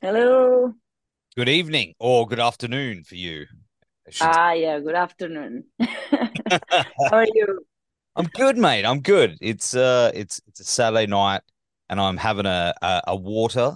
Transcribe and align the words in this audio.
Hello. 0.00 0.72
Good 1.36 1.50
evening 1.50 1.94
or 1.98 2.26
good 2.26 2.40
afternoon 2.40 3.04
for 3.04 3.16
you. 3.16 3.44
Ah, 4.22 4.52
yeah, 4.52 4.80
good 4.80 4.94
afternoon. 4.94 5.64
How 5.78 7.10
are 7.12 7.26
you? 7.34 7.66
I'm 8.16 8.24
good, 8.28 8.56
mate. 8.56 8.86
I'm 8.86 9.00
good. 9.00 9.36
It's 9.42 9.76
uh 9.76 10.10
it's 10.14 10.40
it's 10.46 10.60
a 10.60 10.64
Saturday 10.64 11.06
night 11.06 11.42
and 11.90 12.00
I'm 12.00 12.16
having 12.16 12.46
a 12.46 12.72
a, 12.80 13.02
a 13.08 13.16
water, 13.16 13.74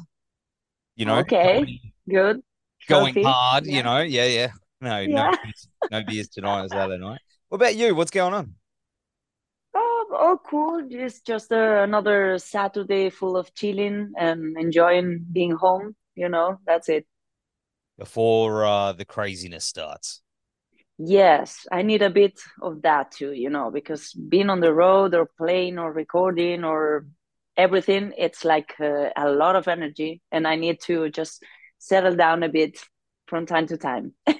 you 0.96 1.04
know, 1.04 1.18
Okay, 1.18 1.58
going, 1.58 1.78
good, 2.08 2.40
going 2.88 3.14
healthy. 3.14 3.28
hard, 3.28 3.66
you 3.66 3.82
know. 3.82 4.00
Yeah, 4.00 4.24
yeah. 4.24 4.52
No, 4.80 4.88
no 4.88 5.06
yeah. 5.06 5.30
beers, 5.42 5.68
no 5.90 6.02
beers 6.02 6.28
tonight 6.28 6.62
on 6.62 6.68
Saturday 6.70 6.96
night. 6.96 7.20
What 7.50 7.56
about 7.56 7.74
you? 7.74 7.96
What's 7.96 8.12
going 8.12 8.32
on? 8.32 8.54
Oh, 9.74 10.06
oh, 10.12 10.38
cool. 10.48 10.86
It's 10.88 11.20
just 11.20 11.52
uh, 11.52 11.82
another 11.82 12.38
Saturday 12.38 13.10
full 13.10 13.36
of 13.36 13.52
chilling 13.54 14.12
and 14.16 14.56
enjoying 14.56 15.26
being 15.32 15.52
home. 15.52 15.96
You 16.14 16.28
know, 16.28 16.58
that's 16.64 16.88
it. 16.88 17.06
Before 17.98 18.64
uh 18.64 18.92
the 18.92 19.04
craziness 19.04 19.64
starts. 19.64 20.22
Yes, 20.98 21.66
I 21.72 21.82
need 21.82 22.02
a 22.02 22.10
bit 22.10 22.38
of 22.60 22.82
that 22.82 23.12
too, 23.12 23.32
you 23.32 23.50
know, 23.50 23.70
because 23.70 24.12
being 24.12 24.50
on 24.50 24.60
the 24.60 24.72
road 24.72 25.14
or 25.14 25.26
playing 25.38 25.78
or 25.78 25.92
recording 25.92 26.62
or 26.62 27.06
everything, 27.56 28.12
it's 28.18 28.44
like 28.44 28.74
uh, 28.80 29.08
a 29.16 29.30
lot 29.30 29.56
of 29.56 29.66
energy, 29.66 30.22
and 30.30 30.46
I 30.46 30.56
need 30.56 30.80
to 30.82 31.08
just 31.10 31.42
settle 31.78 32.14
down 32.14 32.42
a 32.42 32.48
bit 32.48 32.78
from 33.26 33.46
time 33.46 33.66
to 33.68 33.78
time. 33.78 34.14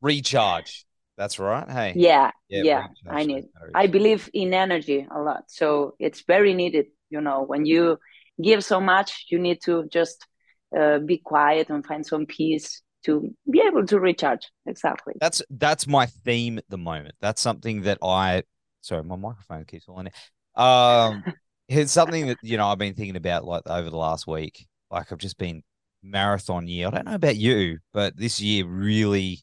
Recharge. 0.00 0.86
That's 1.20 1.38
right. 1.38 1.70
Hey. 1.70 1.92
Yeah, 1.96 2.30
Yeah, 2.48 2.62
yeah, 2.62 2.86
I 3.10 3.24
need. 3.24 3.44
I 3.74 3.88
believe 3.88 4.30
in 4.32 4.54
energy 4.54 5.06
a 5.14 5.20
lot, 5.20 5.42
so 5.48 5.94
it's 5.98 6.22
very 6.22 6.54
needed. 6.54 6.86
You 7.10 7.20
know, 7.20 7.42
when 7.42 7.66
you 7.66 7.98
give 8.40 8.64
so 8.64 8.80
much, 8.80 9.26
you 9.28 9.38
need 9.38 9.60
to 9.66 9.84
just 9.92 10.26
uh, 10.74 10.98
be 10.98 11.18
quiet 11.18 11.68
and 11.68 11.84
find 11.84 12.06
some 12.06 12.24
peace 12.24 12.80
to 13.04 13.34
be 13.50 13.60
able 13.60 13.84
to 13.88 14.00
recharge. 14.00 14.48
Exactly. 14.64 15.12
That's 15.20 15.42
that's 15.50 15.86
my 15.86 16.06
theme 16.06 16.56
at 16.56 16.64
the 16.70 16.78
moment. 16.78 17.16
That's 17.20 17.42
something 17.42 17.82
that 17.82 17.98
I 18.02 18.44
sorry, 18.80 19.04
my 19.04 19.16
microphone 19.16 19.66
keeps 19.66 19.84
falling 19.84 20.08
out. 20.56 21.12
Um, 21.12 21.22
it's 21.68 21.92
something 21.92 22.28
that 22.28 22.38
you 22.40 22.56
know 22.56 22.66
I've 22.66 22.78
been 22.78 22.94
thinking 22.94 23.16
about 23.16 23.44
like 23.44 23.64
over 23.66 23.90
the 23.90 23.98
last 23.98 24.26
week. 24.26 24.66
Like 24.90 25.12
I've 25.12 25.18
just 25.18 25.36
been 25.36 25.64
marathon 26.02 26.66
year. 26.66 26.86
I 26.86 26.90
don't 26.92 27.04
know 27.04 27.14
about 27.14 27.36
you, 27.36 27.80
but 27.92 28.16
this 28.16 28.40
year 28.40 28.64
really 28.64 29.42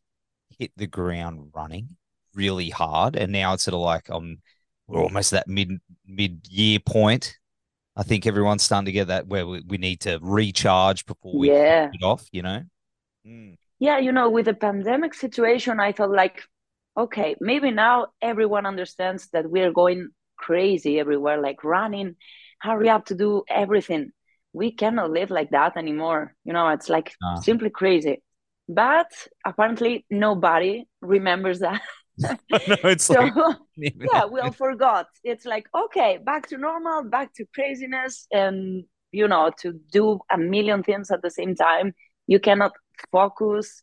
hit 0.60 0.72
the 0.76 0.88
ground 0.88 1.52
running 1.54 1.98
really 2.34 2.70
hard, 2.70 3.16
and 3.16 3.32
now 3.32 3.54
it's 3.54 3.64
sort 3.64 3.74
of 3.74 3.82
like 3.82 4.10
I'm 4.10 4.42
we're 4.88 5.02
almost 5.02 5.32
that 5.32 5.48
mid 5.48 5.80
mid 6.06 6.48
year 6.48 6.80
point. 6.80 7.38
I 7.96 8.04
think 8.04 8.28
everyone's 8.28 8.64
starting 8.64 8.86
to 8.86 8.92
get 8.92 9.08
that 9.08 9.28
where 9.28 9.46
we, 9.46 9.64
we 9.68 9.78
need 9.78 10.02
to 10.02 10.20
recharge 10.22 11.06
before 11.06 11.38
we 11.38 11.50
Yeah, 11.50 11.90
it 11.92 12.04
off. 12.04 12.28
You 12.32 12.44
know. 12.44 12.62
Mm. 13.26 13.58
yeah. 13.80 13.98
You 13.98 14.12
know, 14.12 14.30
with 14.30 14.46
the 14.46 14.54
pandemic 14.54 15.14
situation, 15.14 15.80
I 15.80 15.92
thought 15.92 16.12
like, 16.12 16.44
okay, 16.96 17.36
maybe 17.42 17.72
now 17.72 18.08
everyone 18.22 18.66
understands 18.66 19.28
that 19.34 19.50
we're 19.50 19.74
going 19.74 20.10
crazy 20.38 21.00
everywhere, 21.00 21.42
like 21.42 21.64
running, 21.64 22.16
hurry 22.62 22.90
up 22.90 23.08
to 23.08 23.16
do 23.16 23.44
everything. 23.50 24.12
We 24.54 24.72
cannot 24.72 25.12
live 25.12 25.30
like 25.30 25.50
that 25.50 25.76
anymore. 25.76 26.36
You 26.46 26.54
know, 26.54 26.70
it's 26.70 26.88
like 26.88 27.14
simply 27.42 27.70
crazy. 27.70 28.22
But 28.70 29.08
apparently, 29.46 30.06
nobody 30.10 30.86
remembers 31.02 31.60
that. 31.60 31.82
no, 32.20 32.38
it's 32.84 33.06
So, 33.06 33.14
like 33.14 33.34
yeah, 33.76 34.26
we 34.26 34.40
all 34.40 34.52
forgot. 34.52 35.08
It's 35.24 35.46
like, 35.46 35.68
okay, 35.74 36.20
back 36.24 36.48
to 36.50 36.58
normal, 36.58 37.04
back 37.04 37.34
to 37.36 37.46
craziness, 37.54 38.28
and, 38.32 38.84
you 39.12 39.28
know, 39.28 39.52
to 39.62 39.74
do 39.92 40.20
a 40.30 40.38
million 40.38 40.84
things 40.84 41.12
at 41.12 41.22
the 41.22 41.32
same 41.32 41.56
time. 41.56 41.94
You 42.26 42.40
cannot 42.40 42.74
focus 43.12 43.82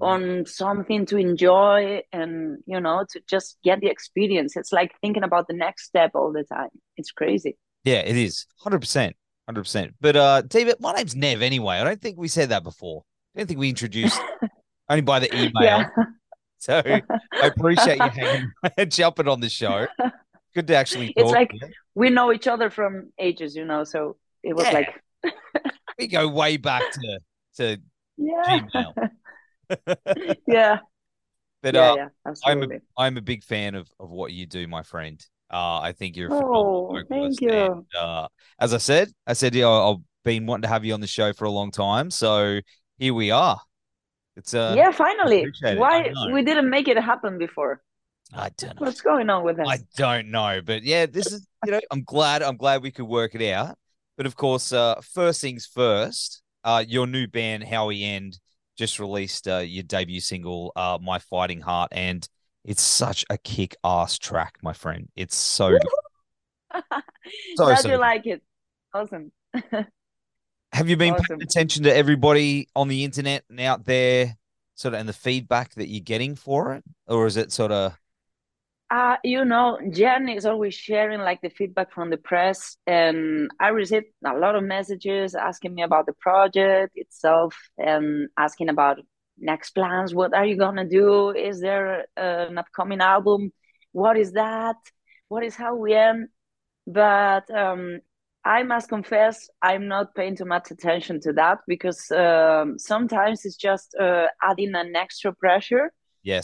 on 0.00 0.44
something 0.46 1.06
to 1.06 1.16
enjoy 1.16 2.02
and, 2.12 2.58
you 2.66 2.80
know, 2.80 3.04
to 3.10 3.20
just 3.28 3.58
get 3.62 3.80
the 3.80 3.88
experience. 3.88 4.56
It's 4.56 4.72
like 4.72 4.92
thinking 5.00 5.22
about 5.22 5.46
the 5.46 5.54
next 5.54 5.84
step 5.84 6.10
all 6.14 6.32
the 6.32 6.44
time. 6.44 6.70
It's 6.96 7.12
crazy. 7.12 7.56
Yeah, 7.84 8.00
it 8.00 8.16
is. 8.16 8.46
100%. 8.64 9.12
100%. 9.48 9.92
But 10.00 10.16
uh 10.16 10.42
Diva, 10.42 10.74
my 10.80 10.92
name's 10.92 11.14
Nev 11.14 11.42
anyway. 11.42 11.76
I 11.76 11.84
don't 11.84 12.00
think 12.00 12.18
we 12.18 12.28
said 12.28 12.48
that 12.48 12.64
before. 12.64 13.04
I 13.34 13.40
don't 13.40 13.46
think 13.46 13.58
we 13.60 13.68
introduced 13.68 14.24
only 14.88 15.02
by 15.02 15.20
the 15.20 15.34
Yeah. 15.58 15.84
email. 15.84 15.90
So 16.58 16.82
I 17.40 17.46
appreciate 17.46 18.00
you 18.02 18.10
hanging 18.10 18.54
jumping 18.88 19.28
on 19.28 19.40
the 19.40 19.50
show. 19.50 19.86
Good 20.54 20.68
to 20.68 20.76
actually 20.76 21.14
It's 21.16 21.32
like 21.32 21.56
we 21.94 22.10
know 22.10 22.32
each 22.32 22.46
other 22.46 22.70
from 22.70 23.12
ages, 23.18 23.54
you 23.56 23.64
know, 23.64 23.84
so 23.84 24.16
it 24.42 24.54
was 24.54 24.70
Yeah, 24.70 24.72
like, 24.72 25.00
we 25.98 26.06
go 26.06 26.28
way 26.28 26.56
back 26.56 26.90
to 26.90 27.20
to 27.56 27.78
yeah, 28.16 28.60
Gmail. 28.74 28.94
yeah, 30.46 30.78
But 31.62 31.76
yeah, 31.76 31.76
uh 31.76 31.96
yeah, 31.96 32.08
I'm 32.44 32.62
a. 32.62 32.68
I'm 32.98 33.16
a 33.16 33.22
big 33.22 33.42
fan 33.44 33.74
of 33.74 33.88
of 33.98 34.10
what 34.10 34.32
you 34.32 34.46
do, 34.46 34.66
my 34.68 34.82
friend. 34.82 35.24
Uh 35.50 35.78
I 35.80 35.92
think 35.92 36.16
you're 36.16 36.30
a 36.30 36.34
Oh, 36.34 37.02
thank 37.08 37.40
vocalist. 37.40 37.42
And 37.50 37.70
you. 37.70 37.86
uh 37.98 38.28
as 38.58 38.74
I 38.74 38.78
said, 38.78 39.10
I 39.26 39.32
said 39.34 39.54
yeah, 39.54 39.68
I've 39.68 39.96
been 40.24 40.46
wanting 40.46 40.62
to 40.62 40.68
have 40.68 40.84
you 40.84 40.94
on 40.94 41.00
the 41.00 41.06
show 41.06 41.32
for 41.32 41.44
a 41.46 41.50
long 41.50 41.70
time. 41.70 42.10
So 42.10 42.60
here 43.04 43.12
we 43.12 43.30
are. 43.30 43.60
It's 44.34 44.54
uh 44.54 44.74
Yeah, 44.76 44.90
finally. 44.90 45.40
appreciate 45.40 45.76
it. 45.76 45.80
I 45.80 45.80
Why 45.80 46.32
we 46.32 46.42
didn't 46.42 46.70
make 46.70 46.88
it 46.88 46.96
happen 46.96 47.36
before? 47.38 47.82
I 48.34 48.48
don't 48.56 48.80
know. 48.80 48.86
What's 48.86 49.02
going 49.02 49.28
on 49.28 49.44
with 49.44 49.60
I 49.60 49.78
don't 49.96 50.30
know. 50.30 50.60
But 50.64 50.82
yeah, 50.84 51.04
this 51.06 51.30
is, 51.32 51.46
you 51.66 51.72
know, 51.72 51.80
I'm 51.90 52.02
glad 52.02 52.42
I'm 52.42 52.56
glad 52.56 52.82
we 52.82 52.90
could 52.90 53.04
work 53.06 53.34
it 53.34 53.52
out. 53.52 53.76
But 54.16 54.26
of 54.26 54.36
course, 54.36 54.72
uh 54.72 55.00
first 55.02 55.40
things 55.42 55.66
first, 55.66 56.42
uh 56.64 56.82
your 56.86 57.06
new 57.06 57.26
band, 57.26 57.64
How 57.64 57.88
We 57.88 58.02
End, 58.02 58.38
just 58.78 58.98
released 58.98 59.46
uh 59.48 59.58
your 59.58 59.82
debut 59.82 60.20
single, 60.20 60.72
uh 60.76 60.98
My 61.00 61.18
Fighting 61.18 61.60
Heart, 61.60 61.90
and 61.92 62.26
it's 62.64 62.82
such 62.82 63.26
a 63.28 63.36
kick-ass 63.36 64.16
track, 64.16 64.54
my 64.62 64.72
friend. 64.72 65.08
It's 65.14 65.36
so 65.36 65.72
good. 65.72 65.90
So, 67.56 67.64
Glad 67.66 67.78
so 67.78 67.88
you 67.88 67.94
good. 67.94 68.00
like 68.00 68.26
it. 68.26 68.42
Awesome. 68.94 69.32
Have 70.74 70.88
you 70.88 70.96
been 70.96 71.14
paying 71.14 71.40
attention 71.40 71.84
to 71.84 71.94
everybody 71.94 72.68
on 72.74 72.88
the 72.88 73.04
internet 73.04 73.44
and 73.48 73.60
out 73.60 73.84
there, 73.84 74.36
sort 74.74 74.94
of, 74.94 75.00
and 75.00 75.08
the 75.08 75.12
feedback 75.12 75.74
that 75.74 75.88
you're 75.88 76.00
getting 76.00 76.34
for 76.34 76.74
it? 76.74 76.84
Or 77.06 77.26
is 77.26 77.36
it 77.36 77.52
sort 77.52 77.70
of, 77.70 77.96
Uh, 78.90 79.16
you 79.24 79.44
know, 79.44 79.78
Jen 79.90 80.28
is 80.28 80.46
always 80.46 80.74
sharing 80.74 81.20
like 81.20 81.40
the 81.40 81.48
feedback 81.48 81.92
from 81.92 82.10
the 82.10 82.16
press, 82.16 82.76
and 82.86 83.50
I 83.58 83.68
received 83.68 84.06
a 84.24 84.34
lot 84.34 84.54
of 84.54 84.62
messages 84.62 85.34
asking 85.34 85.74
me 85.74 85.82
about 85.82 86.06
the 86.06 86.12
project 86.12 86.92
itself 86.94 87.56
and 87.78 88.28
asking 88.36 88.68
about 88.68 88.98
next 89.38 89.70
plans. 89.70 90.14
What 90.14 90.34
are 90.34 90.44
you 90.44 90.56
gonna 90.56 90.84
do? 90.88 91.30
Is 91.30 91.60
there 91.60 92.06
an 92.16 92.58
upcoming 92.58 93.00
album? 93.00 93.52
What 93.92 94.16
is 94.16 94.32
that? 94.32 94.76
What 95.28 95.42
is 95.44 95.56
how 95.56 95.74
we 95.76 95.94
end? 95.94 96.28
But 96.86 97.50
um, 97.50 98.00
I 98.44 98.62
must 98.62 98.88
confess, 98.90 99.48
I'm 99.62 99.88
not 99.88 100.14
paying 100.14 100.36
too 100.36 100.44
much 100.44 100.70
attention 100.70 101.20
to 101.22 101.32
that 101.34 101.58
because 101.66 102.10
um, 102.10 102.78
sometimes 102.78 103.44
it's 103.44 103.56
just 103.56 103.94
uh, 103.98 104.26
adding 104.42 104.74
an 104.74 104.94
extra 104.96 105.32
pressure 105.34 105.92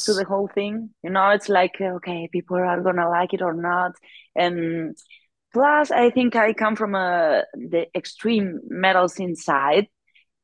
to 0.07 0.15
the 0.15 0.25
whole 0.25 0.49
thing. 0.49 0.91
You 1.03 1.11
know, 1.11 1.31
it's 1.31 1.49
like, 1.49 1.75
uh, 1.81 1.97
okay, 1.97 2.29
people 2.33 2.57
are 2.57 2.81
gonna 2.81 3.09
like 3.09 3.35
it 3.35 3.43
or 3.43 3.53
not. 3.55 3.93
And 4.35 4.97
plus, 5.53 5.91
I 5.91 6.11
think 6.11 6.37
I 6.37 6.55
come 6.55 6.77
from 6.77 6.95
a 6.95 7.45
the 7.55 7.87
extreme 7.97 8.61
metal 8.69 9.09
scene 9.09 9.37
side, 9.37 9.89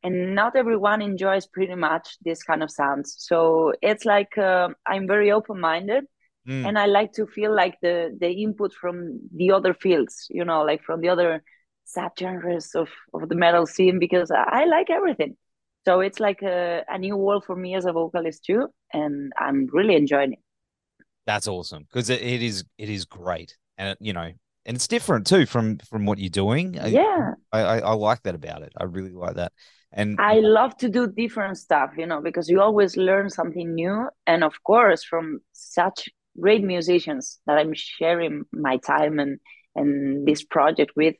and 0.02 0.34
not 0.34 0.56
everyone 0.56 1.02
enjoys 1.02 1.46
pretty 1.46 1.74
much 1.74 2.16
this 2.24 2.42
kind 2.42 2.62
of 2.62 2.70
sounds. 2.70 3.14
So 3.18 3.72
it's 3.82 4.04
like 4.04 4.36
uh, 4.38 4.68
I'm 4.86 5.06
very 5.06 5.32
open 5.32 5.60
minded 5.60 6.04
Mm. 6.46 6.64
and 6.68 6.78
I 6.78 6.86
like 6.86 7.12
to 7.14 7.26
feel 7.26 7.54
like 7.54 7.76
the 7.82 8.16
the 8.20 8.30
input 8.30 8.72
from 8.72 9.20
the 9.34 9.50
other 9.52 9.74
fields, 9.74 10.26
you 10.30 10.44
know, 10.44 10.62
like 10.62 10.82
from 10.82 11.00
the 11.00 11.08
other 11.08 11.42
subgenres 11.86 12.74
of 12.74 12.88
of 13.14 13.28
the 13.28 13.34
metal 13.34 13.66
scene 13.66 13.98
because 13.98 14.30
I, 14.30 14.42
I 14.62 14.64
like 14.64 14.90
everything. 14.90 15.36
So 15.84 16.00
it's 16.00 16.18
like 16.18 16.42
a, 16.42 16.82
a 16.88 16.98
new 16.98 17.16
world 17.16 17.44
for 17.44 17.54
me 17.54 17.76
as 17.76 17.84
a 17.84 17.92
vocalist 17.92 18.44
too, 18.44 18.68
and 18.92 19.32
I'm 19.38 19.68
really 19.72 19.94
enjoying 19.94 20.32
it. 20.32 20.40
That's 21.26 21.46
awesome 21.48 21.84
because 21.84 22.10
it, 22.10 22.22
it 22.22 22.42
is 22.42 22.64
it 22.78 22.88
is 22.88 23.04
great, 23.04 23.56
and 23.78 23.90
it, 23.90 23.98
you 24.00 24.12
know, 24.12 24.32
and 24.64 24.74
it's 24.76 24.88
different 24.88 25.26
too 25.26 25.46
from 25.46 25.78
from 25.78 26.06
what 26.06 26.18
you're 26.18 26.28
doing. 26.28 26.74
Yeah, 26.74 27.34
I 27.52 27.60
I 27.60 27.78
I 27.78 27.92
like 27.94 28.22
that 28.24 28.34
about 28.34 28.62
it. 28.62 28.72
I 28.76 28.84
really 28.84 29.12
like 29.12 29.36
that, 29.36 29.52
and 29.92 30.20
I 30.20 30.40
love 30.40 30.76
to 30.78 30.88
do 30.88 31.06
different 31.06 31.56
stuff, 31.56 31.90
you 31.96 32.06
know, 32.06 32.20
because 32.20 32.48
you 32.48 32.60
always 32.60 32.96
learn 32.96 33.30
something 33.30 33.74
new, 33.74 34.08
and 34.26 34.42
of 34.42 34.62
course 34.64 35.04
from 35.04 35.40
such 35.52 36.08
great 36.40 36.62
musicians 36.62 37.38
that 37.46 37.58
I'm 37.58 37.74
sharing 37.74 38.44
my 38.52 38.78
time 38.78 39.18
and 39.20 39.38
and 39.76 40.26
this 40.26 40.44
project 40.44 40.92
with. 40.96 41.14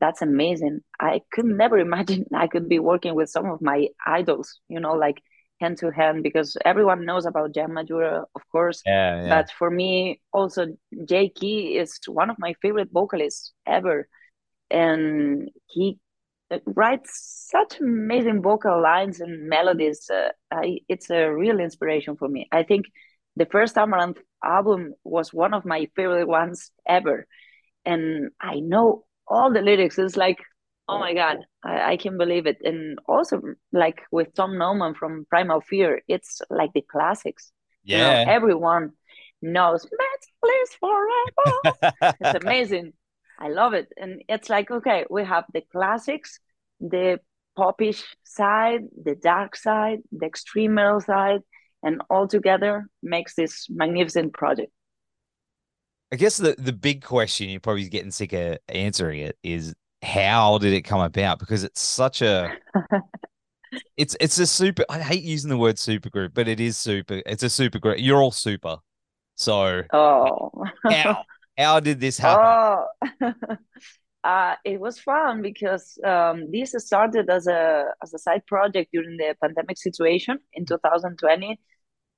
That's 0.00 0.22
amazing. 0.22 0.80
I 1.00 1.22
could 1.32 1.46
never 1.46 1.78
imagine 1.78 2.26
I 2.34 2.46
could 2.46 2.68
be 2.68 2.78
working 2.78 3.14
with 3.14 3.30
some 3.30 3.46
of 3.46 3.60
my 3.60 3.88
idols, 4.06 4.60
you 4.68 4.80
know, 4.80 4.92
like 4.92 5.20
hand 5.60 5.78
to 5.78 5.90
hand 5.90 6.22
because 6.22 6.56
everyone 6.64 7.04
knows 7.04 7.26
about 7.26 7.54
Jen 7.54 7.70
Majura, 7.70 8.24
of 8.34 8.42
course. 8.50 8.82
Yeah, 8.86 9.22
yeah. 9.22 9.28
But 9.28 9.50
for 9.50 9.70
me, 9.70 10.20
also 10.32 10.66
Jay 11.04 11.28
Key 11.28 11.76
is 11.76 11.98
one 12.06 12.30
of 12.30 12.36
my 12.38 12.54
favorite 12.62 12.90
vocalists 12.92 13.52
ever, 13.66 14.08
and 14.70 15.50
he 15.66 15.98
uh, 16.50 16.58
writes 16.66 17.46
such 17.50 17.80
amazing 17.80 18.42
vocal 18.42 18.80
lines 18.80 19.20
and 19.20 19.48
melodies. 19.48 20.08
Uh, 20.10 20.28
I, 20.50 20.78
it's 20.88 21.10
a 21.10 21.26
real 21.28 21.60
inspiration 21.60 22.16
for 22.16 22.28
me. 22.28 22.48
I 22.52 22.62
think 22.62 22.86
the 23.36 23.46
first 23.46 23.76
Amaranthe 23.76 24.18
album 24.44 24.94
was 25.04 25.32
one 25.32 25.54
of 25.54 25.64
my 25.64 25.88
favorite 25.96 26.28
ones 26.28 26.70
ever, 26.86 27.26
and 27.84 28.30
I 28.40 28.60
know 28.60 29.04
all 29.28 29.52
the 29.52 29.62
lyrics. 29.62 29.98
is 29.98 30.16
like 30.16 30.38
Oh 30.88 30.98
my 30.98 31.12
God, 31.12 31.38
I, 31.62 31.92
I 31.92 31.96
can 31.98 32.16
believe 32.16 32.46
it. 32.46 32.58
And 32.64 32.98
also, 33.06 33.42
like 33.72 34.00
with 34.10 34.32
Tom 34.34 34.52
Naumann 34.52 34.96
from 34.96 35.26
Primal 35.28 35.60
Fear, 35.60 36.02
it's 36.08 36.40
like 36.48 36.72
the 36.72 36.80
classics. 36.80 37.52
Yeah. 37.84 38.20
You 38.20 38.26
know, 38.26 38.32
everyone 38.32 38.92
knows 39.42 39.86
Metal 40.42 40.64
forever. 40.80 42.14
it's 42.20 42.42
amazing. 42.42 42.94
I 43.38 43.50
love 43.50 43.74
it. 43.74 43.88
And 43.96 44.22
it's 44.28 44.48
like, 44.48 44.70
okay, 44.70 45.04
we 45.10 45.24
have 45.24 45.44
the 45.52 45.62
classics, 45.70 46.40
the 46.80 47.20
popish 47.56 48.02
side, 48.24 48.84
the 49.04 49.14
dark 49.14 49.56
side, 49.56 49.98
the 50.10 50.26
extreme 50.26 50.74
metal 50.74 51.00
side, 51.00 51.40
and 51.82 52.00
all 52.08 52.26
together 52.26 52.88
makes 53.02 53.34
this 53.34 53.66
magnificent 53.68 54.32
project. 54.32 54.72
I 56.10 56.16
guess 56.16 56.38
the, 56.38 56.54
the 56.58 56.72
big 56.72 57.04
question 57.04 57.50
you're 57.50 57.60
probably 57.60 57.88
getting 57.88 58.10
sick 58.10 58.32
of 58.32 58.58
answering 58.68 59.20
it 59.20 59.36
is 59.42 59.74
how 60.02 60.58
did 60.58 60.72
it 60.72 60.82
come 60.82 61.00
about? 61.00 61.38
Because 61.38 61.64
it's 61.64 61.80
such 61.80 62.22
a 62.22 62.52
it's 63.96 64.16
it's 64.20 64.38
a 64.38 64.46
super 64.46 64.84
I 64.88 65.00
hate 65.00 65.22
using 65.22 65.50
the 65.50 65.58
word 65.58 65.78
super 65.78 66.08
group, 66.08 66.32
but 66.34 66.48
it 66.48 66.60
is 66.60 66.78
super. 66.78 67.22
It's 67.26 67.42
a 67.42 67.50
super 67.50 67.78
group. 67.78 67.98
You're 67.98 68.22
all 68.22 68.30
super. 68.30 68.78
So 69.36 69.82
oh 69.92 70.64
how 70.84 71.24
how 71.58 71.80
did 71.80 72.00
this 72.00 72.18
happen? 72.24 72.86
Oh. 73.22 73.32
uh, 74.24 74.54
it 74.64 74.80
was 74.80 74.98
fun 74.98 75.42
because 75.42 75.98
um, 76.04 76.50
this 76.50 76.74
started 76.78 77.28
as 77.28 77.46
a 77.46 77.86
as 78.02 78.14
a 78.14 78.18
side 78.18 78.46
project 78.46 78.92
during 78.92 79.16
the 79.16 79.34
pandemic 79.42 79.76
situation 79.78 80.38
in 80.54 80.64
2020. 80.64 81.60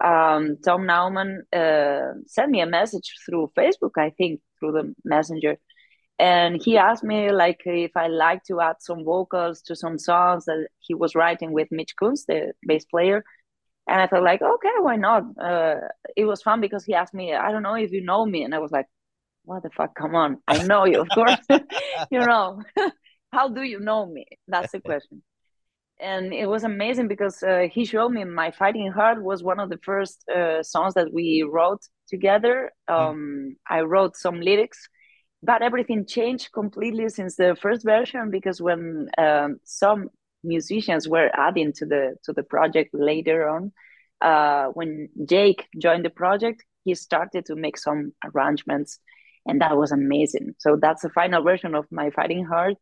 Um, 0.03 0.57
Tom 0.65 0.87
Naumann 0.87 1.41
uh, 1.53 2.15
sent 2.27 2.51
me 2.51 2.61
a 2.61 2.67
message 2.67 3.15
through 3.27 3.53
Facebook, 3.57 3.99
I 3.99 4.11
think, 4.11 4.41
through 4.59 4.73
the 4.73 4.95
messenger, 5.05 5.59
and 6.21 6.63
he 6.63 6.77
asked 6.77 7.03
me 7.03 7.33
like 7.33 7.63
if 7.65 7.97
I 7.97 8.09
like 8.09 8.45
to 8.45 8.61
add 8.61 8.77
some 8.81 9.05
vocals 9.05 9.63
to 9.63 9.75
some 9.75 9.99
songs 9.99 10.45
that 10.45 10.69
he 10.79 10.95
was 10.95 11.15
writing 11.15 11.53
with 11.53 11.69
Mitch 11.71 11.95
Kunz, 12.01 12.27
the 12.27 12.53
bass 12.67 12.85
player. 12.85 13.25
And 13.89 14.01
I 14.03 14.07
felt 14.07 14.23
like, 14.23 14.43
okay, 14.43 14.77
why 14.81 14.97
not? 14.97 15.25
Uh, 15.43 15.77
it 16.15 16.27
was 16.27 16.43
fun 16.43 16.61
because 16.61 16.85
he 16.85 16.93
asked 16.93 17.15
me, 17.15 17.35
I 17.35 17.51
don't 17.51 17.63
know 17.63 17.75
if 17.75 17.91
you 17.91 18.03
know 18.05 18.27
me, 18.27 18.45
and 18.45 18.55
I 18.55 18.59
was 18.59 18.71
like, 18.71 18.87
what 19.45 19.63
the 19.63 19.71
fuck? 19.71 19.95
Come 19.95 20.15
on, 20.15 20.39
I 20.47 20.63
know 20.63 20.85
you, 20.85 21.01
of 21.01 21.09
course. 21.09 21.39
you 22.11 22.21
know, 22.21 22.63
how 23.33 23.49
do 23.49 23.63
you 23.63 23.81
know 23.81 24.07
me? 24.07 24.27
That's 24.47 24.73
the 24.73 24.81
question. 24.91 25.23
And 26.03 26.33
it 26.33 26.47
was 26.47 26.65
amazing 26.65 27.09
because 27.09 27.43
uh, 27.43 27.69
he 27.71 27.85
showed 27.85 28.11
me 28.11 28.25
my 28.25 28.51
fighting 28.51 28.91
heart 28.91 29.23
was 29.23 29.43
one 29.43 29.61
of 29.61 29.69
the 29.69 29.79
first 29.79 30.25
uh, 30.29 30.63
songs 30.63 30.95
that 30.95 31.13
we 31.13 31.47
wrote 31.49 31.83
together. 32.09 32.73
Mm. 32.89 32.95
Um. 32.95 33.57
I 33.69 33.81
wrote 33.83 34.17
some 34.17 34.41
lyrics 34.41 34.89
but 35.43 35.63
everything 35.63 36.05
changed 36.07 36.53
completely 36.53 37.09
since 37.09 37.37
the 37.37 37.57
first 37.61 37.85
version 37.85 38.31
because 38.31 38.61
when 38.61 39.09
um, 39.19 39.59
some 39.65 40.09
musicians 40.45 41.09
were 41.09 41.31
adding 41.35 41.73
to 41.73 41.87
the 41.87 42.17
to 42.25 42.33
the 42.33 42.43
project 42.43 42.91
later 42.95 43.49
on 43.49 43.73
uh, 44.23 44.67
when 44.69 45.09
jake 45.27 45.67
joined 45.79 46.05
the 46.05 46.11
project 46.11 46.65
he 46.85 46.95
started 46.95 47.45
to 47.45 47.55
make 47.55 47.77
some 47.77 48.13
arrangements 48.25 48.99
and 49.47 49.61
that 49.61 49.77
was 49.77 49.93
amazing 49.93 50.55
so 50.59 50.79
that's 50.81 51.03
the 51.03 51.11
final 51.11 51.43
version 51.43 51.75
of 51.75 51.87
my 51.91 52.11
fighting 52.11 52.45
heart 52.45 52.75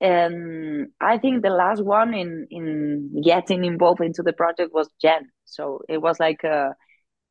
and 0.00 0.88
i 1.00 1.18
think 1.18 1.42
the 1.42 1.50
last 1.50 1.82
one 1.84 2.14
in 2.14 2.46
in 2.50 3.22
getting 3.22 3.64
involved 3.64 4.00
into 4.00 4.22
the 4.22 4.32
project 4.32 4.72
was 4.72 4.88
jen 5.00 5.30
so 5.44 5.82
it 5.88 5.98
was 6.00 6.18
like 6.18 6.42
a 6.44 6.74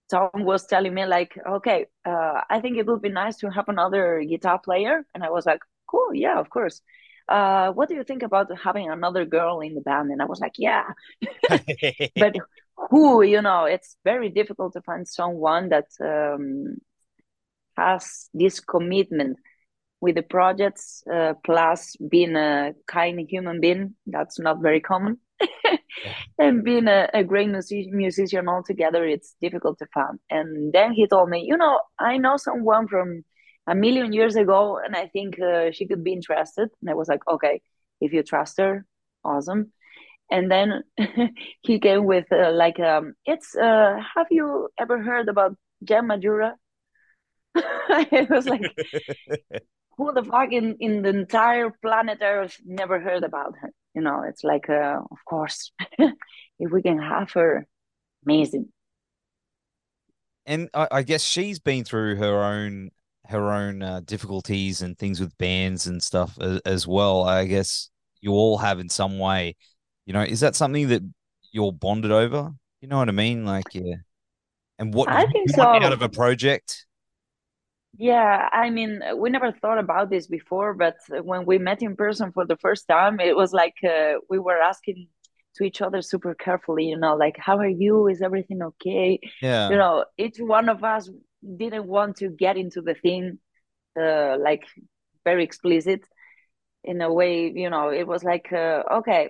Tom 0.10 0.30
was 0.34 0.66
telling 0.66 0.94
me 0.94 1.06
like, 1.06 1.38
okay, 1.48 1.86
uh, 2.06 2.42
I 2.50 2.60
think 2.62 2.78
it 2.78 2.88
would 2.88 3.02
be 3.02 3.10
nice 3.10 3.38
to 3.38 3.50
have 3.52 3.70
another 3.70 4.24
guitar 4.28 4.60
player, 4.60 5.06
and 5.14 5.24
I 5.24 5.30
was 5.30 5.46
like, 5.46 5.60
cool, 5.90 6.14
yeah, 6.14 6.40
of 6.40 6.50
course. 6.50 6.82
Uh, 7.28 7.72
what 7.74 7.90
do 7.90 7.96
you 7.96 8.04
think 8.04 8.24
about 8.24 8.48
having 8.58 8.90
another 8.90 9.24
girl 9.24 9.60
in 9.62 9.76
the 9.76 9.82
band? 9.82 10.10
And 10.10 10.22
I 10.22 10.26
was 10.26 10.40
like, 10.40 10.54
yeah, 10.58 10.86
but 12.16 12.36
who? 12.90 13.22
You 13.22 13.42
know, 13.44 13.66
it's 13.66 13.98
very 14.04 14.30
difficult 14.30 14.74
to 14.74 14.82
find 14.82 15.08
someone 15.08 15.70
that 15.70 15.86
um, 16.04 16.78
has 17.78 18.30
this 18.34 18.60
commitment 18.60 19.38
with 20.02 20.16
the 20.16 20.24
projects, 20.24 21.04
uh, 21.14 21.34
plus 21.44 21.96
being 21.98 22.36
a 22.36 22.74
kind 22.88 23.20
human 23.30 23.60
being. 23.60 23.96
That's 24.06 24.40
not 24.40 24.62
very 24.62 24.80
common. 24.80 25.20
and 26.40 26.64
being 26.64 26.88
a, 26.88 27.10
a 27.14 27.24
great 27.24 27.50
music- 27.50 27.92
musician 27.92 28.48
altogether, 28.48 29.06
it's 29.06 29.36
difficult 29.42 29.80
to 29.80 29.88
find. 29.94 30.20
And 30.30 30.74
then 30.74 30.94
he 30.94 31.08
told 31.08 31.30
me, 31.30 31.46
you 31.48 31.58
know, 31.58 31.80
I 32.00 32.18
know 32.18 32.38
someone 32.38 32.88
from 32.88 33.24
a 33.68 33.76
million 33.76 34.14
years 34.14 34.36
ago, 34.36 34.80
and 34.84 34.96
I 34.96 35.08
think 35.08 35.40
uh, 35.40 35.72
she 35.72 35.88
could 35.88 36.04
be 36.04 36.14
interested. 36.14 36.70
And 36.82 36.90
I 36.90 36.94
was 36.94 37.08
like, 37.08 37.22
okay, 37.28 37.62
if 38.02 38.14
you 38.14 38.24
trust 38.24 38.58
her, 38.58 38.86
awesome. 39.24 39.72
And 40.32 40.52
then 40.52 40.84
he 41.62 41.80
came 41.80 42.06
with 42.06 42.26
uh, 42.32 42.52
like, 42.52 42.80
um, 42.80 43.14
it's, 43.26 43.56
uh, 43.56 43.98
have 44.16 44.28
you 44.32 44.70
ever 44.80 45.02
heard 45.02 45.28
about 45.28 45.56
Jen 45.84 46.08
Majura? 46.08 46.54
it 47.56 48.30
was 48.30 48.46
like, 48.46 48.62
who 50.00 50.14
the 50.14 50.24
fuck 50.24 50.52
in, 50.52 50.78
in 50.80 51.04
the 51.04 51.10
entire 51.10 51.70
planet 51.82 52.20
Earth 52.22 52.58
never 52.66 53.00
heard 53.00 53.24
about 53.24 53.54
her? 53.62 53.72
you 53.96 54.02
know 54.02 54.24
it's 54.28 54.44
like 54.44 54.70
uh, 54.70 55.00
of 55.12 55.18
course 55.26 55.72
if 56.00 56.72
we 56.72 56.82
can 56.82 57.00
have 57.00 57.32
her 57.32 57.68
amazing. 58.26 58.70
And 60.46 60.70
I, 60.74 60.88
I 60.92 61.02
guess 61.04 61.24
she's 61.24 61.60
been 61.60 61.84
through 61.84 62.16
her 62.16 62.44
own 62.44 62.92
her 63.28 63.52
own 63.52 63.84
uh, 63.84 64.02
difficulties 64.06 64.82
and 64.82 64.98
things 64.98 65.20
with 65.20 65.38
bands 65.38 65.86
and 65.86 66.02
stuff 66.02 66.36
as, 66.42 66.60
as, 66.66 66.88
well 66.88 67.22
i 67.22 67.46
guess 67.46 67.92
you 68.22 68.32
all 68.32 68.58
have 68.58 68.80
in 68.80 68.90
some 68.90 69.20
way. 69.20 69.56
You 70.06 70.14
know 70.14 70.22
is 70.22 70.40
that 70.40 70.56
something 70.56 70.88
that 70.90 71.04
you're 71.52 71.72
bonded 71.72 72.12
over? 72.12 72.52
You 72.82 72.88
know 72.88 72.98
what 72.98 73.10
i 73.10 73.14
mean? 73.14 73.46
Like 73.46 73.74
yeah. 73.74 73.96
And 74.78 74.94
what 74.94 75.10
I 75.10 75.26
think 75.26 75.50
so. 75.50 75.62
out 75.62 75.92
of 75.92 76.02
a 76.02 76.10
project 76.10 76.86
yeah, 77.98 78.48
I 78.52 78.70
mean, 78.70 79.02
we 79.18 79.30
never 79.30 79.52
thought 79.52 79.78
about 79.78 80.10
this 80.10 80.28
before, 80.28 80.74
but 80.74 80.96
when 81.10 81.46
we 81.46 81.58
met 81.58 81.82
in 81.82 81.96
person 81.96 82.32
for 82.32 82.46
the 82.46 82.58
first 82.58 82.88
time, 82.88 83.20
it 83.20 83.36
was 83.36 83.52
like 83.54 83.76
uh, 83.84 84.14
we 84.30 84.40
were 84.40 84.58
asking 84.58 85.08
to 85.56 85.64
each 85.64 85.82
other 85.82 86.02
super 86.02 86.34
carefully, 86.36 86.86
you 86.86 86.98
know, 86.98 87.16
like, 87.16 87.36
how 87.38 87.58
are 87.58 87.68
you? 87.68 88.08
Is 88.08 88.22
everything 88.22 88.62
okay? 88.62 89.20
Yeah. 89.42 89.70
You 89.70 89.78
know, 89.78 90.06
each 90.18 90.38
one 90.40 90.70
of 90.70 90.84
us 90.84 91.10
didn't 91.58 91.88
want 91.88 92.18
to 92.18 92.30
get 92.30 92.58
into 92.58 92.82
the 92.82 92.94
thing, 92.94 93.40
uh, 94.00 94.38
like, 94.40 94.66
very 95.26 95.44
explicit 95.44 96.02
in 96.84 97.02
a 97.02 97.12
way, 97.12 97.52
you 97.54 97.70
know, 97.70 97.90
it 97.90 98.08
was 98.08 98.24
like, 98.24 98.54
uh, 98.54 98.84
okay, 99.00 99.30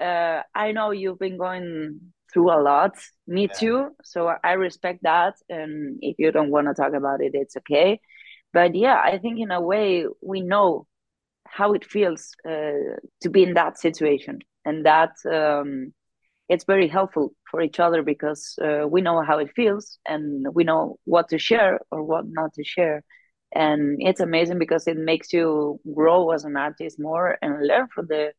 uh, 0.00 0.42
I 0.54 0.72
know 0.72 0.90
you've 0.90 1.18
been 1.18 1.38
going 1.38 2.12
through 2.32 2.50
a 2.50 2.60
lot. 2.62 2.96
Me 3.26 3.42
yeah. 3.42 3.58
too. 3.58 3.88
So 4.04 4.32
I 4.42 4.52
respect 4.52 5.02
that. 5.02 5.34
And 5.48 5.98
if 6.00 6.16
you 6.18 6.32
don't 6.32 6.50
want 6.50 6.66
to 6.68 6.74
talk 6.74 6.92
about 6.94 7.20
it, 7.22 7.32
it's 7.34 7.56
okay. 7.56 8.00
But 8.52 8.74
yeah, 8.74 9.00
I 9.02 9.18
think 9.18 9.38
in 9.38 9.50
a 9.50 9.60
way 9.60 10.06
we 10.22 10.40
know 10.40 10.86
how 11.46 11.72
it 11.72 11.84
feels 11.84 12.32
uh, 12.48 12.96
to 13.22 13.30
be 13.30 13.42
in 13.42 13.54
that 13.54 13.78
situation, 13.78 14.38
and 14.64 14.86
that 14.86 15.12
um, 15.30 15.92
it's 16.48 16.64
very 16.64 16.88
helpful 16.88 17.32
for 17.50 17.62
each 17.62 17.80
other 17.80 18.02
because 18.02 18.58
uh, 18.62 18.86
we 18.88 19.00
know 19.00 19.22
how 19.22 19.38
it 19.38 19.50
feels 19.54 19.98
and 20.06 20.46
we 20.52 20.64
know 20.64 20.96
what 21.04 21.28
to 21.28 21.38
share 21.38 21.80
or 21.90 22.02
what 22.02 22.24
not 22.28 22.52
to 22.54 22.64
share. 22.64 23.02
And 23.52 23.98
it's 24.00 24.20
amazing 24.20 24.58
because 24.58 24.86
it 24.86 24.96
makes 24.96 25.32
you 25.32 25.80
grow 25.94 26.30
as 26.30 26.44
an 26.44 26.56
artist 26.56 26.98
more 27.00 27.36
and 27.42 27.66
learn 27.66 27.88
from 27.92 28.06
the 28.08 28.32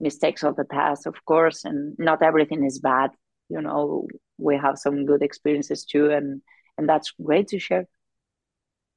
mistakes 0.00 0.42
of 0.42 0.56
the 0.56 0.64
past, 0.64 1.06
of 1.06 1.22
course. 1.26 1.64
And 1.64 1.94
not 1.98 2.22
everything 2.22 2.64
is 2.64 2.78
bad 2.80 3.10
you 3.48 3.60
know 3.60 4.06
we 4.38 4.56
have 4.56 4.78
some 4.78 5.06
good 5.06 5.22
experiences 5.22 5.84
too 5.84 6.10
and 6.10 6.42
and 6.76 6.88
that's 6.88 7.12
great 7.22 7.48
to 7.48 7.58
share. 7.58 7.86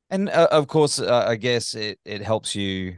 And 0.09 0.29
uh, 0.29 0.47
of 0.51 0.67
course 0.67 0.99
uh, 0.99 1.25
i 1.27 1.35
guess 1.35 1.75
it 1.75 1.99
it 2.05 2.21
helps 2.21 2.55
you 2.55 2.95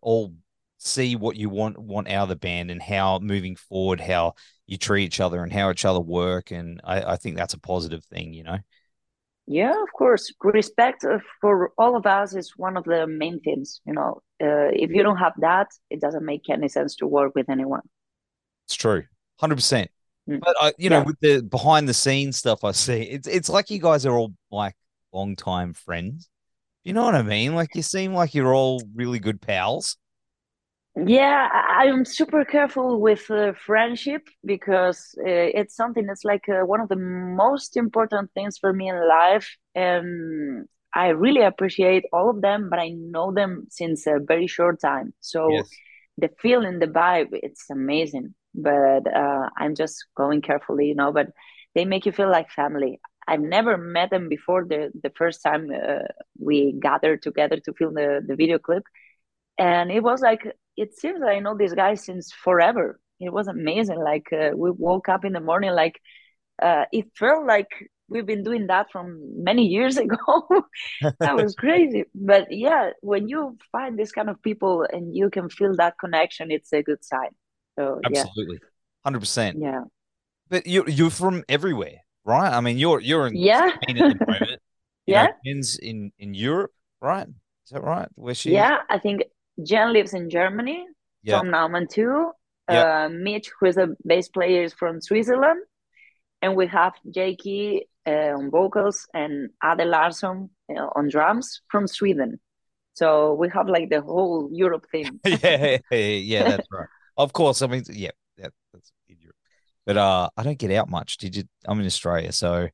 all 0.00 0.34
see 0.78 1.16
what 1.16 1.36
you 1.36 1.48
want 1.50 1.78
want 1.78 2.08
out 2.08 2.24
of 2.24 2.28
the 2.30 2.36
band 2.36 2.70
and 2.70 2.80
how 2.80 3.18
moving 3.18 3.56
forward 3.56 4.00
how 4.00 4.34
you 4.66 4.78
treat 4.78 5.04
each 5.04 5.20
other 5.20 5.42
and 5.42 5.52
how 5.52 5.70
each 5.70 5.84
other 5.84 6.00
work 6.00 6.50
and 6.50 6.80
i 6.84 7.02
i 7.12 7.16
think 7.16 7.36
that's 7.36 7.54
a 7.54 7.60
positive 7.60 8.04
thing 8.04 8.32
you 8.32 8.42
know? 8.44 8.58
Yeah 9.46 9.72
of 9.82 9.92
course. 9.92 10.32
Respect 10.42 11.04
for 11.40 11.72
all 11.76 11.96
of 11.96 12.06
us 12.06 12.34
is 12.34 12.52
one 12.56 12.76
of 12.76 12.84
the 12.84 13.06
main 13.06 13.40
things 13.40 13.80
you 13.84 13.92
know? 13.92 14.22
Uh, 14.42 14.70
if 14.72 14.90
you 14.90 15.02
don't 15.02 15.18
have 15.18 15.34
that 15.38 15.68
it 15.90 16.00
doesn't 16.00 16.24
make 16.24 16.48
any 16.48 16.68
sense 16.68 16.96
to 16.96 17.06
work 17.06 17.34
with 17.34 17.48
anyone. 17.50 17.82
It's 18.66 18.74
true. 18.76 19.04
100% 19.36 19.88
Mm. 19.88 19.99
But 20.40 20.56
I, 20.60 20.72
you 20.78 20.90
know, 20.90 21.00
Yeah. 21.00 21.04
with 21.04 21.18
the 21.20 21.42
behind 21.42 21.88
the 21.88 21.94
scenes 21.94 22.36
stuff 22.38 22.64
I 22.64 22.72
see, 22.72 23.02
it's 23.02 23.28
it's 23.28 23.48
like 23.48 23.70
you 23.70 23.78
guys 23.80 24.06
are 24.06 24.16
all 24.16 24.34
like 24.50 24.74
long 25.12 25.36
time 25.36 25.74
friends. 25.74 26.28
You 26.84 26.94
know 26.94 27.04
what 27.04 27.14
I 27.16 27.22
mean? 27.22 27.54
Like 27.54 27.74
you 27.76 27.82
seem 27.82 28.14
like 28.14 28.34
you're 28.34 28.54
all 28.54 28.88
really 28.94 29.18
good 29.20 29.40
pals. 29.42 29.98
Yeah, 30.96 31.48
I'm 31.68 32.04
super 32.04 32.44
careful 32.44 33.00
with 33.00 33.30
uh, 33.30 33.52
friendship 33.54 34.22
because 34.44 35.14
uh, 35.20 35.24
it's 35.26 35.76
something 35.76 36.04
that's 36.04 36.24
like 36.24 36.48
uh, 36.48 36.66
one 36.66 36.80
of 36.80 36.88
the 36.88 36.96
most 36.96 37.76
important 37.76 38.30
things 38.34 38.58
for 38.58 38.72
me 38.72 38.88
in 38.88 39.08
life. 39.08 39.56
And 39.74 40.66
I 40.94 41.08
really 41.08 41.42
appreciate 41.42 42.04
all 42.12 42.28
of 42.30 42.42
them, 42.42 42.68
but 42.70 42.80
I 42.80 42.88
know 42.90 43.32
them 43.32 43.66
since 43.70 44.06
a 44.06 44.18
very 44.18 44.48
short 44.48 44.80
time. 44.80 45.14
So 45.20 45.68
Yes. 45.68 45.82
the 46.18 46.28
feeling, 46.40 46.80
the 46.80 46.86
vibe, 46.88 47.28
it's 47.32 47.70
amazing. 47.70 48.34
But 48.62 49.12
uh, 49.12 49.48
I'm 49.56 49.74
just 49.74 50.04
going 50.16 50.42
carefully, 50.42 50.86
you 50.88 50.94
know, 50.94 51.12
but 51.12 51.28
they 51.74 51.84
make 51.84 52.06
you 52.06 52.12
feel 52.12 52.30
like 52.30 52.50
family. 52.50 53.00
I've 53.28 53.40
never 53.40 53.76
met 53.76 54.10
them 54.10 54.28
before 54.28 54.64
the, 54.64 54.90
the 55.02 55.10
first 55.16 55.42
time 55.42 55.70
uh, 55.70 56.08
we 56.38 56.74
gathered 56.80 57.22
together 57.22 57.58
to 57.64 57.72
film 57.74 57.94
the, 57.94 58.20
the 58.26 58.34
video 58.34 58.58
clip 58.58 58.84
and 59.58 59.90
it 59.92 60.02
was 60.02 60.22
like 60.22 60.46
it 60.76 60.98
seems 60.98 61.20
that 61.20 61.28
I 61.28 61.40
know 61.40 61.56
this 61.56 61.74
guy 61.74 61.94
since 61.94 62.32
forever. 62.32 63.00
It 63.20 63.32
was 63.32 63.48
amazing. 63.48 64.00
Like 64.02 64.28
uh, 64.32 64.50
we 64.56 64.70
woke 64.70 65.08
up 65.08 65.24
in 65.24 65.34
the 65.34 65.40
morning, 65.40 65.72
like 65.72 66.00
uh, 66.62 66.86
it 66.92 67.06
felt 67.16 67.46
like 67.46 67.68
we've 68.08 68.26
been 68.26 68.42
doing 68.42 68.66
that 68.68 68.90
from 68.90 69.20
many 69.36 69.66
years 69.66 69.96
ago. 70.04 70.48
that 71.20 71.36
was 71.36 71.54
crazy. 71.58 72.04
But 72.14 72.48
yeah, 72.50 72.90
when 73.02 73.28
you 73.28 73.58
find 73.72 73.98
this 73.98 74.12
kind 74.12 74.30
of 74.30 74.42
people 74.42 74.86
and 74.90 75.14
you 75.14 75.28
can 75.30 75.50
feel 75.50 75.76
that 75.76 75.98
connection, 76.00 76.50
it's 76.50 76.72
a 76.72 76.82
good 76.82 77.04
sign. 77.04 77.30
So 77.80 78.00
Absolutely. 78.04 78.58
100%. 79.06 79.54
yeah, 79.58 79.84
But 80.48 80.66
you 80.66 80.84
you're 80.86 81.10
from 81.10 81.44
everywhere, 81.48 81.98
right? 82.24 82.52
I 82.52 82.60
mean, 82.60 82.78
you're 82.78 83.00
you're 83.00 83.26
in 83.26 83.36
yeah, 83.36 83.70
Spain 83.82 83.98
at 83.98 84.08
the 84.08 84.16
moment. 84.26 84.60
You 85.06 85.16
know, 85.16 85.22
yeah, 85.22 85.32
Jen's 85.44 85.76
in 85.78 86.12
in 86.18 86.34
Europe, 86.34 86.72
right? 87.00 87.26
Is 87.26 87.70
that 87.72 87.82
right? 87.82 88.08
Where 88.14 88.34
she? 88.34 88.52
yeah. 88.52 88.78
I 88.88 88.98
think 88.98 89.22
Jen 89.62 89.92
lives 89.92 90.14
in 90.14 90.30
Germany. 90.30 90.86
Yeah. 91.22 91.38
Tom 91.38 91.48
Naumann 91.48 91.88
too. 91.88 92.32
Yeah. 92.70 93.06
Uh, 93.06 93.08
Mitch, 93.10 93.50
who 93.58 93.66
is 93.66 93.76
a 93.78 93.88
bass 94.06 94.28
player, 94.28 94.62
is 94.62 94.74
from 94.74 95.00
Switzerland. 95.00 95.60
and 96.42 96.56
we 96.56 96.66
have 96.68 96.94
Jakey 97.10 97.88
uh, 98.06 98.34
on 98.38 98.50
vocals 98.50 99.06
and 99.14 99.50
Ade 99.64 99.86
Larsson 99.86 100.50
uh, 100.70 100.88
on 100.96 101.08
drums 101.08 101.62
from 101.68 101.86
Sweden. 101.88 102.40
So 102.94 103.34
we 103.34 103.48
have 103.50 103.68
like 103.68 103.90
the 103.90 104.00
whole 104.02 104.50
Europe 104.52 104.86
thing. 104.92 105.20
yeah, 105.26 105.78
yeah, 105.90 105.98
yeah, 106.34 106.44
that's 106.48 106.68
right. 106.72 106.88
Of 107.20 107.32
course, 107.32 107.62
I 107.62 107.66
mean, 107.66 107.84
yeah, 107.90 108.10
that, 108.38 108.52
that's 108.72 108.92
in 109.08 109.16
Europe. 109.20 109.36
But 109.86 109.96
uh, 109.96 110.28
I 110.36 110.42
don't 110.42 110.58
get 110.58 110.70
out 110.72 110.88
much. 110.88 111.18
Did 111.18 111.36
you? 111.36 111.44
I'm 111.66 111.80
in 111.80 111.86
Australia, 111.86 112.32
so 112.32 112.68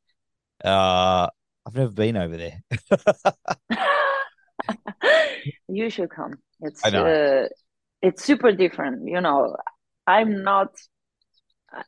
uh, 0.64 1.26
I've 1.66 1.74
never 1.74 1.90
been 1.90 2.16
over 2.16 2.36
there. 2.36 2.60
you 5.68 5.90
should 5.90 6.10
come. 6.10 6.34
It's 6.60 6.84
uh, 6.84 7.48
it's 8.02 8.24
super 8.24 8.52
different. 8.52 9.06
You 9.08 9.20
know, 9.20 9.56
I'm 10.06 10.42
not. 10.42 10.68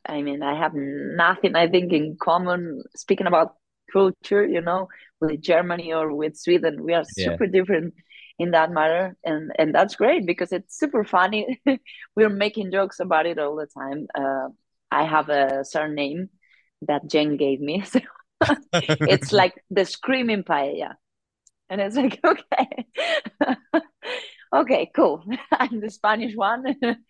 I 0.05 0.21
mean, 0.21 0.43
I 0.43 0.57
have 0.57 0.73
nothing. 0.75 1.55
I 1.55 1.67
think 1.67 1.91
in 1.93 2.17
common. 2.21 2.83
Speaking 2.95 3.27
about 3.27 3.55
culture, 3.91 4.45
you 4.45 4.61
know, 4.61 4.87
with 5.19 5.41
Germany 5.41 5.93
or 5.93 6.13
with 6.13 6.37
Sweden, 6.37 6.83
we 6.83 6.93
are 6.93 7.03
Yeah. 7.15 7.31
super 7.31 7.47
different 7.47 7.93
in 8.39 8.51
that 8.51 8.71
matter, 8.71 9.15
and 9.23 9.51
and 9.59 9.75
that's 9.75 9.95
great 9.95 10.25
because 10.25 10.51
it's 10.51 10.79
super 10.79 11.03
funny. 11.03 11.61
We're 12.15 12.29
making 12.29 12.71
jokes 12.71 12.99
about 12.99 13.25
it 13.25 13.37
all 13.37 13.55
the 13.55 13.67
time. 13.67 14.07
Uh, 14.15 14.47
I 14.89 15.03
have 15.03 15.29
a 15.29 15.63
surname 15.65 16.29
that 16.87 17.07
Jen 17.07 17.37
gave 17.37 17.59
me, 17.59 17.83
so 17.85 17.99
it's 18.73 19.31
like 19.33 19.53
the 19.69 19.85
screaming 19.85 20.43
paella. 20.43 20.93
And 21.71 21.79
it's 21.81 21.95
like, 21.95 22.19
okay, 22.23 22.87
okay, 24.55 24.91
cool. 24.95 25.23
I'm 25.51 25.81
the 25.81 25.91
Spanish 25.91 26.35
one. 26.35 26.63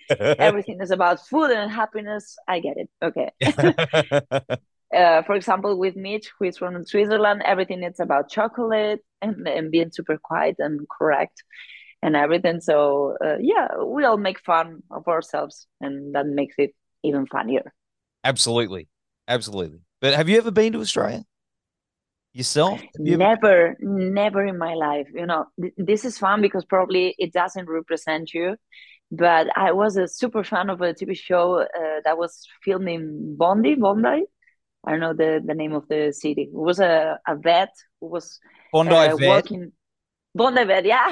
Everything 0.10 0.82
is 0.82 0.92
about 0.92 1.26
food 1.28 1.52
and 1.52 1.72
happiness. 1.72 2.36
I 2.46 2.60
get 2.60 2.76
it. 2.76 2.90
Okay. 3.02 3.32
Uh, 4.96 5.22
for 5.24 5.36
example, 5.36 5.78
with 5.78 5.96
Mitch, 5.96 6.32
who 6.38 6.46
is 6.46 6.58
from 6.58 6.84
Switzerland, 6.86 7.42
everything 7.46 7.84
is 7.84 8.00
about 8.00 8.30
chocolate 8.30 9.02
and, 9.22 9.48
and 9.48 9.72
being 9.72 9.92
super 9.92 10.18
quiet 10.18 10.56
and 10.60 10.88
correct 10.90 11.44
and 12.02 12.16
everything. 12.16 12.60
So, 12.62 13.16
uh, 13.24 13.38
yeah, 13.40 13.68
we 13.84 14.04
all 14.06 14.18
make 14.18 14.40
fun 14.40 14.82
of 14.92 15.08
ourselves, 15.08 15.68
and 15.82 16.16
that 16.16 16.26
makes 16.26 16.56
it 16.58 16.72
even 17.04 17.28
funnier. 17.28 17.74
Absolutely, 18.24 18.88
absolutely. 19.28 19.82
But 20.02 20.14
have 20.16 20.30
you 20.30 20.38
ever 20.38 20.52
been 20.52 20.74
to 20.74 20.82
Australia 20.82 21.24
yourself? 22.34 22.82
You 23.04 23.14
ever- 23.16 23.24
Never, 23.24 23.78
never 23.80 24.46
in 24.46 24.58
my 24.58 24.74
life. 24.74 25.08
You 25.14 25.26
know, 25.26 25.46
th- 25.60 25.74
this 25.78 26.06
is 26.06 26.18
fun 26.18 26.42
because 26.42 26.66
probably 26.66 27.16
it 27.18 27.34
doesn't 27.34 27.68
represent 27.70 28.34
you. 28.34 28.56
But 29.12 29.48
I 29.58 29.72
was 29.72 29.98
a 29.98 30.08
super 30.08 30.44
fan 30.44 30.70
of 30.70 30.82
a 30.82 30.94
TV 30.94 31.16
show 31.16 31.62
uh, 31.62 31.66
that 32.06 32.18
was 32.18 32.48
filmed 32.64 32.88
in 32.88 33.36
Bondi, 33.38 33.76
Bondi. 33.76 34.24
I 34.86 34.92
don't 34.92 35.00
know 35.00 35.14
the, 35.14 35.42
the 35.46 35.54
name 35.54 35.74
of 35.74 35.88
the 35.88 36.14
city. 36.14 36.44
It 36.44 36.54
was 36.54 36.80
a, 36.80 37.20
a 37.28 37.36
vet 37.36 37.74
who 38.00 38.08
was 38.08 38.40
Bondi 38.72 38.96
uh, 38.96 39.16
Vet? 39.18 39.28
working. 39.28 39.72
Bondi 40.34 40.64
vet, 40.64 40.86
yeah. 40.86 41.12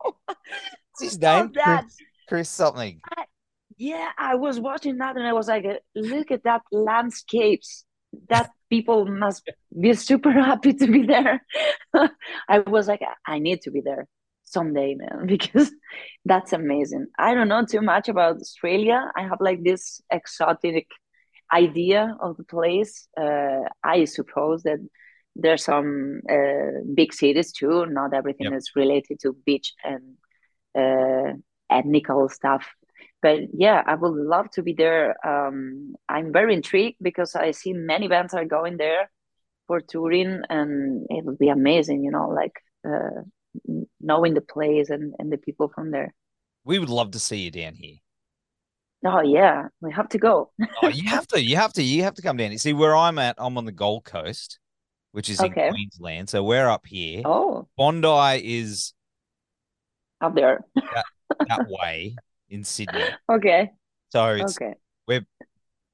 What's 0.00 1.00
his 1.00 1.18
name? 1.18 1.50
that. 1.54 1.82
Chris, 1.82 1.96
Chris 2.28 2.48
something. 2.48 3.00
Yeah, 3.76 4.10
I 4.18 4.34
was 4.34 4.58
watching 4.58 4.98
that 4.98 5.16
and 5.16 5.26
I 5.26 5.32
was 5.32 5.48
like, 5.48 5.64
look 5.94 6.30
at 6.30 6.44
that 6.44 6.62
landscapes. 6.72 7.84
That 8.30 8.50
people 8.70 9.04
must 9.04 9.50
be 9.78 9.92
super 9.92 10.32
happy 10.32 10.72
to 10.72 10.86
be 10.86 11.02
there. 11.02 11.44
I 12.48 12.60
was 12.60 12.88
like, 12.88 13.02
I 13.26 13.38
need 13.38 13.60
to 13.62 13.70
be 13.70 13.82
there 13.82 14.08
someday, 14.44 14.94
man, 14.94 15.26
because 15.26 15.70
that's 16.24 16.52
amazing. 16.52 17.06
I 17.18 17.34
don't 17.34 17.48
know 17.48 17.64
too 17.64 17.82
much 17.82 18.08
about 18.08 18.36
Australia. 18.36 19.10
I 19.16 19.22
have 19.22 19.38
like 19.40 19.62
this 19.62 20.00
exotic 20.10 20.86
idea 21.52 22.16
of 22.20 22.36
the 22.36 22.44
place. 22.44 23.08
Uh, 23.20 23.60
I 23.82 24.04
suppose 24.04 24.62
that 24.64 24.78
there's 25.36 25.64
some 25.64 26.20
uh, 26.30 26.82
big 26.94 27.12
cities 27.12 27.52
too. 27.52 27.86
Not 27.86 28.14
everything 28.14 28.46
Yep. 28.46 28.58
is 28.58 28.70
related 28.74 29.20
to 29.20 29.36
beach 29.46 29.72
and 29.84 30.16
uh, 30.74 31.34
ethnical 31.70 32.28
stuff. 32.28 32.66
But 33.22 33.40
yeah, 33.52 33.82
I 33.86 33.94
would 33.94 34.14
love 34.14 34.50
to 34.52 34.62
be 34.62 34.72
there. 34.72 35.14
Um, 35.26 35.94
I'm 36.08 36.32
very 36.32 36.54
intrigued 36.54 36.98
because 37.02 37.34
I 37.34 37.50
see 37.52 37.72
many 37.72 38.08
bands 38.08 38.34
are 38.34 38.44
going 38.44 38.76
there 38.76 39.10
for 39.66 39.80
touring, 39.80 40.42
and 40.48 41.06
it 41.10 41.24
would 41.24 41.38
be 41.38 41.48
amazing, 41.48 42.02
you 42.02 42.10
know, 42.10 42.28
like 42.28 42.52
uh, 42.88 43.22
knowing 44.00 44.34
the 44.34 44.40
place 44.40 44.88
and, 44.88 45.14
and 45.18 45.30
the 45.32 45.36
people 45.36 45.68
from 45.68 45.90
there. 45.90 46.14
We 46.64 46.78
would 46.78 46.88
love 46.88 47.10
to 47.12 47.18
see 47.18 47.38
you 47.38 47.50
down 47.50 47.74
here. 47.74 47.96
Oh 49.04 49.20
yeah, 49.20 49.68
we 49.80 49.92
have 49.92 50.08
to 50.10 50.18
go. 50.18 50.50
Oh, 50.82 50.88
you 50.88 51.08
have 51.08 51.26
to, 51.28 51.40
you 51.42 51.56
have 51.56 51.72
to, 51.74 51.82
you 51.82 52.02
have 52.02 52.14
to 52.14 52.22
come 52.22 52.36
down. 52.36 52.52
You 52.52 52.58
See 52.58 52.72
where 52.72 52.96
I'm 52.96 53.18
at. 53.18 53.36
I'm 53.38 53.56
on 53.56 53.64
the 53.64 53.72
Gold 53.72 54.04
Coast, 54.04 54.58
which 55.12 55.30
is 55.30 55.40
Okay. 55.40 55.68
in 55.68 55.72
Queensland. 55.72 56.28
So 56.28 56.42
we're 56.42 56.68
up 56.68 56.86
here. 56.86 57.22
Oh, 57.24 57.68
Bondi 57.76 58.40
is 58.58 58.92
up 60.20 60.34
there. 60.34 60.64
that 61.46 61.60
way 61.68 62.16
in 62.50 62.64
Sydney. 62.64 63.00
Okay, 63.30 63.70
So 64.10 64.24
it's 64.30 64.58
okay, 64.58 64.74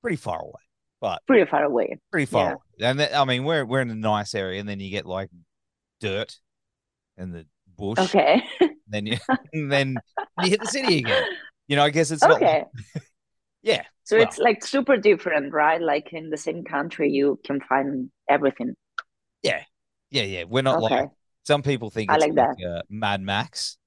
pretty 0.03 0.17
far 0.17 0.41
away, 0.41 0.61
but 1.01 1.23
pretty 1.27 1.49
far 1.51 1.65
away. 1.65 1.99
pretty 2.11 2.27
far 2.27 2.47
Yeah. 2.47 2.53
away. 2.53 2.89
And 2.89 3.01
then, 3.01 3.15
I 3.15 3.25
mean, 3.25 3.45
we're 3.45 3.65
we're 3.65 3.81
in 3.83 3.91
a 3.91 3.95
nice 3.95 4.35
area, 4.35 4.61
and 4.61 4.69
then 4.69 4.81
you 4.81 4.91
get 4.91 5.07
like 5.07 5.31
dirt 6.01 6.39
and 7.17 7.35
the 7.35 7.47
bush. 7.77 7.99
Okay, 8.01 8.43
Then 8.89 9.07
you 9.07 9.17
and 9.53 9.71
then 9.71 10.03
you 10.37 10.51
hit 10.51 10.61
the 10.61 10.69
city 10.69 10.99
again. 10.99 11.27
You 11.69 11.77
know, 11.77 11.83
I 11.85 11.91
guess 11.91 12.11
it's 12.11 12.23
not. 12.23 12.33
okay. 12.43 12.65
Yeah, 13.63 13.83
So 14.03 14.19
well- 14.19 14.27
it's 14.27 14.37
like 14.37 14.63
super 14.63 14.99
different, 14.99 15.55
right? 15.55 15.81
Like 15.81 16.13
in 16.13 16.29
the 16.29 16.37
same 16.37 16.65
country, 16.65 17.11
you 17.11 17.41
can 17.47 17.61
find 17.63 18.11
everything. 18.29 18.75
yeah, 19.43 19.63
yeah. 20.11 20.23
Yeah. 20.25 20.45
We're 20.45 20.63
not 20.63 20.83
Okay. 20.83 20.95
like 21.01 21.09
some 21.47 21.63
people 21.63 21.89
think 21.91 22.11
I 22.11 22.17
it's 22.17 22.27
like 22.27 22.35
like, 22.35 22.57
uh, 22.63 22.83
Mad 22.91 23.23
Max. 23.23 23.79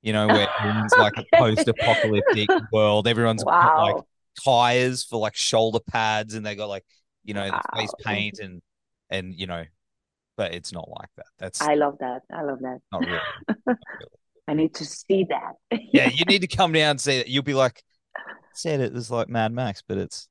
You 0.00 0.14
know, 0.14 0.26
where 0.34 0.48
it's 0.84 0.96
like 0.96 1.12
a 1.18 1.24
post-apocalyptic 1.36 2.48
world. 2.72 3.06
Everyone's 3.06 3.44
got 3.44 3.82
like 3.82 4.02
tires 4.42 5.04
for 5.04 5.18
like 5.18 5.36
shoulder 5.36 5.80
pads, 5.80 6.32
and 6.34 6.46
they 6.46 6.54
got 6.56 6.70
like 6.70 6.84
you 7.24 7.34
know 7.34 7.50
the 7.50 7.60
face 7.76 7.92
paint 8.02 8.38
and 8.38 8.62
and 9.10 9.34
you 9.34 9.46
know, 9.46 9.64
but 10.38 10.54
it's 10.54 10.72
not 10.72 10.88
like 10.88 11.10
that. 11.16 11.26
That's 11.38 11.60
I 11.60 11.74
love 11.74 11.98
that. 12.00 12.22
I 12.32 12.42
love 12.42 12.60
that. 12.60 12.78
not 12.92 13.04
really. 13.04 13.18
Not 13.48 13.58
really. 13.66 13.78
I 14.48 14.54
need 14.54 14.74
to 14.76 14.84
see 14.84 15.26
that. 15.28 15.78
Yeah, 15.92 16.08
you 16.08 16.24
need 16.24 16.40
to 16.40 16.46
come 16.56 16.72
down 16.72 16.92
and 16.92 17.00
see 17.00 17.18
it. 17.18 17.28
You'll 17.28 17.42
be 17.42 17.54
like, 17.54 17.82
said 18.54 18.80
it 18.80 18.92
was 18.92 19.10
like 19.10 19.28
Mad 19.28 19.52
Max, 19.52 19.82
but 19.86 19.98
it's 19.98 20.28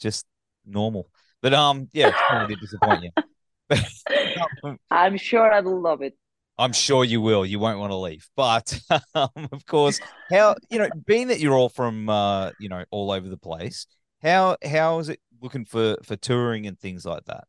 just 0.00 0.26
normal. 0.66 1.10
But 1.42 1.52
um, 1.54 1.88
yeah, 1.92 2.08
it's 2.08 2.18
probably 2.28 2.56
to 2.56 2.60
disappoint 2.60 3.04
you. 3.04 4.76
I'm 4.90 5.18
sure 5.18 5.52
I 5.52 5.60
will 5.60 5.80
love 5.80 6.02
it. 6.02 6.16
I'm 6.58 6.72
sure 6.72 7.04
you 7.04 7.20
will. 7.20 7.46
You 7.46 7.60
won't 7.60 7.78
want 7.78 7.92
to 7.92 7.96
leave. 7.96 8.28
But 8.34 8.80
um, 9.14 9.48
of 9.52 9.64
course, 9.66 10.00
how 10.30 10.56
you 10.70 10.78
know, 10.78 10.88
being 11.06 11.28
that 11.28 11.38
you're 11.38 11.54
all 11.54 11.68
from 11.68 12.08
uh, 12.08 12.50
you 12.58 12.68
know, 12.68 12.84
all 12.90 13.12
over 13.12 13.28
the 13.28 13.36
place, 13.36 13.86
how 14.22 14.56
how 14.64 14.98
is 14.98 15.10
it 15.10 15.20
looking 15.40 15.66
for 15.66 15.98
for 16.02 16.16
touring 16.16 16.66
and 16.66 16.78
things 16.80 17.04
like 17.04 17.26
that? 17.26 17.44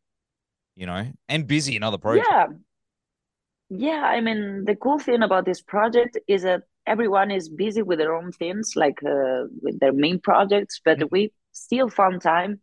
You 0.76 0.86
know, 0.86 1.08
and 1.30 1.48
busy 1.48 1.76
in 1.76 1.84
other 1.84 1.98
projects. 1.98 2.28
Yeah. 2.30 2.48
Yeah, 3.70 4.02
I 4.04 4.20
mean, 4.22 4.66
the 4.66 4.76
cool 4.76 4.98
thing 5.00 5.22
about 5.22 5.46
this 5.46 5.62
project 5.62 6.18
is 6.28 6.42
that 6.42 6.64
everyone 6.88 7.30
is 7.30 7.50
busy 7.50 7.84
with 7.84 8.00
their 8.00 8.16
own 8.16 8.32
things, 8.32 8.74
like 8.76 9.00
uh, 9.04 9.44
with 9.62 9.80
their 9.80 9.94
main 9.94 10.20
projects, 10.20 10.82
but 10.84 10.98
mm-hmm. 10.98 11.08
we 11.12 11.34
still 11.52 11.88
found 11.90 12.22
time 12.22 12.62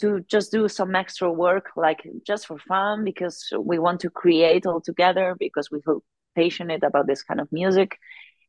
to 0.00 0.20
just 0.28 0.50
do 0.50 0.68
some 0.68 0.94
extra 0.94 1.30
work, 1.32 1.70
like 1.76 2.06
just 2.26 2.46
for 2.46 2.58
fun, 2.58 3.04
because 3.04 3.48
we 3.58 3.78
want 3.78 4.00
to 4.00 4.10
create 4.10 4.66
all 4.66 4.80
together, 4.80 5.36
because 5.38 5.70
we 5.70 5.80
feel 5.80 6.02
passionate 6.34 6.82
about 6.82 7.06
this 7.06 7.22
kind 7.22 7.40
of 7.40 7.48
music. 7.52 7.96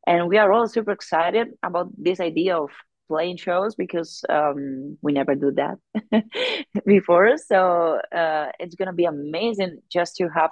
And 0.05 0.27
we 0.27 0.38
are 0.38 0.51
all 0.51 0.67
super 0.67 0.91
excited 0.91 1.50
about 1.63 1.89
this 1.98 2.19
idea 2.19 2.57
of 2.57 2.72
playing 3.07 3.38
shows 3.38 3.75
because 3.75 4.24
um, 4.29 4.98
we 5.01 5.13
never 5.13 5.36
do 5.36 5.51
that 5.51 6.24
before. 6.86 7.38
So 7.38 8.00
uh, 8.12 8.48
it's 8.60 8.75
going 8.75 8.88
to 8.88 8.93
be 8.93 9.05
amazing 9.05 9.79
just 9.89 10.15
to 10.17 10.27
have 10.29 10.51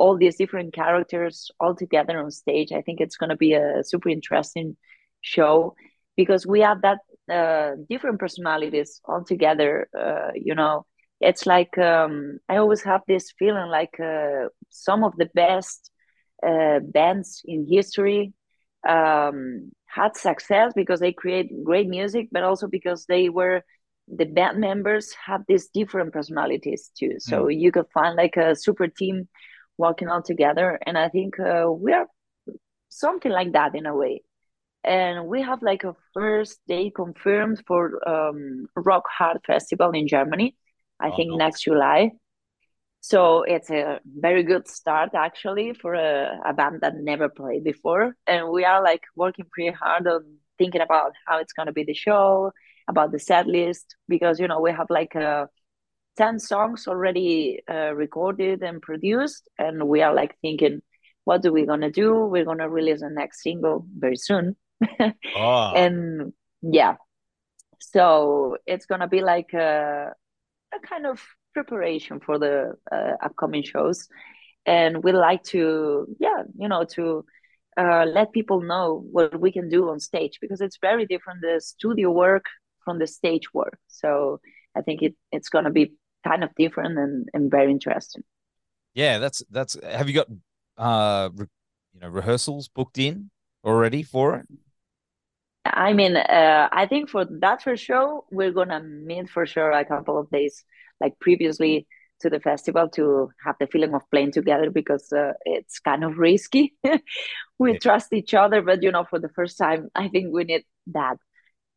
all 0.00 0.16
these 0.16 0.36
different 0.36 0.72
characters 0.72 1.50
all 1.60 1.74
together 1.74 2.18
on 2.18 2.30
stage. 2.30 2.72
I 2.72 2.80
think 2.80 3.00
it's 3.00 3.18
going 3.18 3.28
to 3.28 3.36
be 3.36 3.52
a 3.52 3.84
super 3.84 4.08
interesting 4.08 4.76
show 5.20 5.74
because 6.16 6.46
we 6.46 6.60
have 6.60 6.80
that 6.80 7.00
uh, 7.30 7.72
different 7.90 8.18
personalities 8.18 9.00
all 9.04 9.22
together. 9.24 9.88
Uh, 9.96 10.30
you 10.34 10.54
know, 10.54 10.86
it's 11.20 11.44
like 11.44 11.76
um, 11.76 12.38
I 12.48 12.56
always 12.56 12.82
have 12.82 13.02
this 13.06 13.30
feeling 13.38 13.68
like 13.68 14.00
uh, 14.00 14.48
some 14.70 15.04
of 15.04 15.12
the 15.18 15.28
best 15.34 15.90
uh, 16.42 16.78
bands 16.82 17.42
in 17.44 17.66
history 17.70 18.32
um, 18.88 19.70
had 19.84 20.16
success 20.16 20.72
because 20.74 21.00
they 21.00 21.12
create 21.12 21.62
great 21.62 21.88
music, 21.88 22.28
but 22.32 22.42
also 22.42 22.68
because 22.68 23.04
they 23.04 23.28
were 23.28 23.62
the 24.08 24.24
band 24.24 24.58
members 24.58 25.14
have 25.26 25.42
these 25.46 25.68
different 25.68 26.12
personalities 26.14 26.90
too. 26.98 27.16
So 27.18 27.44
mm. 27.44 27.60
you 27.60 27.70
could 27.70 27.86
find 27.92 28.16
like 28.16 28.36
a 28.38 28.56
super 28.56 28.88
team 28.88 29.28
working 29.80 30.08
all 30.08 30.22
together, 30.22 30.78
and 30.86 30.96
I 31.04 31.08
think 31.08 31.40
uh, 31.40 31.66
we 31.84 31.92
are 31.92 32.06
something 32.88 33.32
like 33.32 33.52
that 33.52 33.74
in 33.74 33.86
a 33.86 33.94
way. 33.94 34.22
And 34.82 35.26
we 35.32 35.42
have 35.42 35.62
like 35.62 35.84
a 35.84 35.94
first 36.14 36.58
day 36.66 36.90
confirmed 37.02 37.58
for 37.66 37.82
um, 38.08 38.66
Rock 38.74 39.04
Hard 39.18 39.38
Festival 39.46 39.90
in 39.90 40.08
Germany. 40.08 40.56
I 40.98 41.08
oh, 41.08 41.16
think 41.16 41.28
next 41.36 41.64
July. 41.64 42.12
So 43.00 43.42
it's 43.54 43.70
a 43.70 44.00
very 44.04 44.42
good 44.42 44.68
start 44.68 45.10
actually 45.14 45.74
for 45.74 45.94
a, 45.94 46.38
a 46.44 46.52
band 46.52 46.80
that 46.82 46.94
never 46.96 47.28
played 47.28 47.64
before. 47.64 48.14
And 48.26 48.50
we 48.50 48.64
are 48.64 48.82
like 48.82 49.04
working 49.16 49.46
pretty 49.52 49.74
hard 49.82 50.06
on 50.06 50.22
thinking 50.58 50.82
about 50.82 51.12
how 51.26 51.38
it's 51.38 51.54
going 51.54 51.66
to 51.66 51.72
be 51.72 51.84
the 51.84 51.94
show, 51.94 52.52
about 52.88 53.12
the 53.12 53.18
set 53.18 53.46
list, 53.46 53.96
because, 54.08 54.40
you 54.40 54.48
know, 54.48 54.60
we 54.60 54.72
have 54.72 54.90
like 54.90 55.14
uh, 55.16 55.46
10 56.20 56.38
songs 56.38 56.86
already 56.86 57.60
uh, 57.66 57.94
recorded 57.94 58.62
and 58.62 58.82
produced. 58.82 59.48
And 59.58 59.88
we 59.88 60.02
are 60.02 60.14
like 60.14 60.36
thinking, 60.42 60.82
what 61.24 61.44
are 61.46 61.52
we 61.52 61.64
going 61.64 61.80
to 61.80 61.90
do? 61.90 62.26
We're 62.26 62.44
going 62.44 62.58
to 62.58 62.68
release 62.68 63.00
the 63.00 63.08
next 63.08 63.42
single 63.42 63.86
very 63.96 64.16
soon. 64.16 64.54
oh. 65.34 65.72
And 65.76 66.34
yeah, 66.60 66.96
so 67.78 68.58
it's 68.66 68.84
going 68.84 69.00
to 69.00 69.08
be 69.08 69.22
like 69.22 69.54
a, 69.54 70.12
a 70.74 70.80
kind 70.86 71.06
of 71.06 71.22
preparation 71.54 72.20
for 72.20 72.38
the 72.38 72.74
uh, 72.92 73.12
upcoming 73.22 73.62
shows 73.62 74.06
and 74.66 75.02
we 75.02 75.10
like 75.10 75.42
to 75.42 76.06
yeah 76.20 76.42
you 76.56 76.68
know 76.68 76.84
to 76.84 77.24
uh, 77.76 78.04
let 78.04 78.30
people 78.32 78.60
know 78.60 79.02
what 79.10 79.40
we 79.40 79.50
can 79.50 79.68
do 79.68 79.88
on 79.88 79.98
stage 79.98 80.38
because 80.40 80.60
it's 80.60 80.78
very 80.80 81.06
different 81.06 81.40
the 81.40 81.60
studio 81.60 82.10
work 82.10 82.44
from 82.84 82.98
the 82.98 83.06
stage 83.06 83.52
work 83.52 83.78
so 83.88 84.38
i 84.76 84.80
think 84.80 85.02
it, 85.02 85.14
it's 85.32 85.48
going 85.48 85.64
to 85.64 85.70
be 85.70 85.92
kind 86.26 86.44
of 86.44 86.50
different 86.56 86.98
and, 86.98 87.28
and 87.32 87.50
very 87.50 87.70
interesting 87.70 88.22
yeah 88.94 89.18
that's 89.18 89.42
that's 89.50 89.76
have 89.82 90.08
you 90.08 90.14
got 90.14 90.26
uh 90.78 91.30
re, 91.34 91.46
you 91.94 92.00
know 92.00 92.08
rehearsals 92.08 92.68
booked 92.68 92.98
in 92.98 93.30
already 93.64 94.02
for 94.02 94.36
it 94.36 94.46
i 95.64 95.92
mean 95.92 96.16
uh 96.16 96.68
i 96.72 96.86
think 96.86 97.08
for 97.08 97.24
that 97.24 97.62
for 97.62 97.76
show 97.76 98.24
we're 98.30 98.52
gonna 98.52 98.82
meet 98.82 99.28
for 99.28 99.46
sure 99.46 99.70
a 99.72 99.84
couple 99.84 100.18
of 100.18 100.30
days 100.30 100.64
like 101.00 101.18
previously 101.20 101.86
to 102.20 102.30
the 102.30 102.40
festival 102.40 102.88
to 102.88 103.30
have 103.44 103.56
the 103.58 103.66
feeling 103.66 103.94
of 103.94 104.02
playing 104.10 104.32
together 104.32 104.70
because 104.70 105.12
uh, 105.12 105.32
it's 105.44 105.80
kind 105.80 106.04
of 106.04 106.18
risky. 106.18 106.74
we 107.58 107.72
yeah. 107.72 107.78
trust 107.78 108.12
each 108.12 108.34
other, 108.34 108.62
but 108.62 108.82
you 108.82 108.92
know, 108.92 109.04
for 109.04 109.18
the 109.18 109.30
first 109.30 109.58
time, 109.58 109.88
I 109.94 110.08
think 110.08 110.32
we 110.32 110.44
need 110.44 110.64
that. 110.88 111.16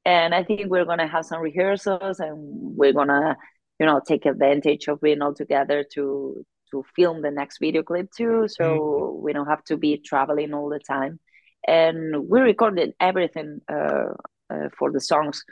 And 0.05 0.35
I 0.35 0.43
think 0.43 0.69
we're 0.69 0.85
gonna 0.85 1.07
have 1.07 1.25
some 1.25 1.41
rehearsals, 1.41 2.19
and 2.19 2.35
we're 2.37 2.93
gonna, 2.93 3.37
you 3.83 3.87
know, 3.87 3.99
take 3.99 4.25
advantage 4.25 4.87
of 4.87 5.01
being 5.01 5.21
all 5.21 5.33
together 5.33 5.83
to 5.93 6.45
to 6.71 6.85
film 6.95 7.21
the 7.21 7.31
next 7.31 7.57
video 7.59 7.83
clip 7.83 8.09
too. 8.15 8.47
So 8.47 8.63
mm-hmm. 8.63 9.21
we 9.25 9.33
don't 9.33 9.47
have 9.47 9.61
to 9.65 9.75
be 9.75 9.97
traveling 9.97 10.53
all 10.53 10.69
the 10.69 10.79
time. 10.79 11.19
And 11.67 12.29
we 12.29 12.39
recorded 12.39 12.93
everything 13.01 13.59
uh, 13.69 14.13
uh, 14.49 14.69
for 14.79 14.89
the 14.89 15.01
songs, 15.01 15.43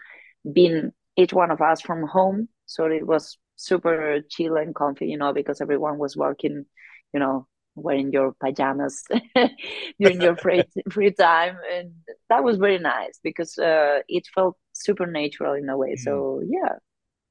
being 0.49 0.91
each 1.17 1.33
one 1.33 1.51
of 1.51 1.59
us 1.59 1.81
from 1.81 2.07
home. 2.07 2.47
So 2.67 2.85
it 2.85 3.05
was 3.05 3.37
super 3.57 4.21
chill 4.29 4.55
and 4.55 4.73
comfy, 4.73 5.07
you 5.07 5.17
know, 5.17 5.33
because 5.33 5.59
everyone 5.59 5.97
was 5.97 6.15
working, 6.15 6.65
you 7.13 7.19
know, 7.19 7.47
wearing 7.75 8.13
your 8.13 8.31
pajamas 8.39 9.03
during 9.99 10.21
your 10.21 10.37
free 10.37 10.63
free 10.89 11.11
time, 11.11 11.57
and 11.73 11.91
that 12.29 12.45
was 12.45 12.55
very 12.55 12.79
nice 12.79 13.19
because 13.21 13.57
uh, 13.57 13.99
it 14.07 14.25
felt 14.33 14.55
super 14.71 15.05
natural 15.05 15.53
in 15.53 15.67
a 15.67 15.77
way. 15.77 15.95
Mm. 15.95 15.99
So 15.99 16.41
yeah, 16.47 16.75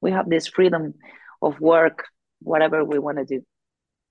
we 0.01 0.11
have 0.11 0.29
this 0.29 0.47
freedom 0.47 0.93
of 1.41 1.59
work, 1.59 2.05
whatever 2.39 2.83
we 2.83 2.99
want 2.99 3.17
to 3.17 3.25
do. 3.25 3.41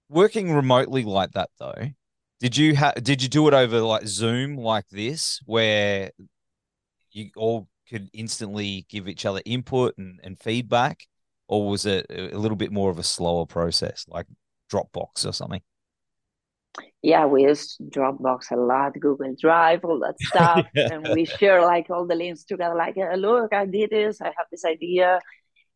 Working 0.09 0.53
remotely 0.53 1.05
like 1.05 1.33
that, 1.33 1.51
though, 1.59 1.91
did 2.41 2.57
you 2.57 2.75
have? 2.75 2.95
Did 3.03 3.23
you 3.23 3.29
do 3.29 3.47
it 3.49 3.55
over 3.55 3.81
like 3.81 4.07
Zoom, 4.07 4.57
like 4.57 4.89
this, 4.89 5.41
where 5.47 6.11
you 7.13 7.31
all 7.37 7.69
could 7.89 8.09
instantly 8.13 8.87
give 8.89 9.09
each 9.09 9.27
other 9.27 9.41
input 9.45 9.97
and, 9.99 10.21
and 10.23 10.41
feedback? 10.41 11.07
or 11.51 11.69
was 11.69 11.85
it 11.85 12.07
a 12.09 12.39
little 12.39 12.57
bit 12.57 12.71
more 12.71 12.91
of 12.91 12.99
a 13.01 13.03
slower 13.03 13.45
process, 13.45 14.07
like 14.09 14.27
Dropbox 14.73 15.27
or 15.27 15.33
something? 15.33 15.61
Yeah, 17.03 17.27
we 17.27 17.43
use 17.43 17.77
Dropbox 17.83 18.53
a 18.53 18.57
lot, 18.57 18.93
Google 19.01 19.35
Drive, 19.39 19.85
all 19.85 19.99
that 19.99 20.15
stuff, 20.21 20.67
yeah. 20.73 20.91
and 20.93 21.09
we 21.13 21.25
share 21.25 21.61
like 21.63 21.91
all 21.91 22.07
the 22.07 22.15
links 22.15 22.45
together. 22.45 22.77
Like, 22.77 22.95
look, 23.17 23.53
I 23.53 23.67
did 23.67 23.91
this, 23.91 24.21
I 24.21 24.27
have 24.27 24.47
this 24.53 24.65
idea. 24.65 25.19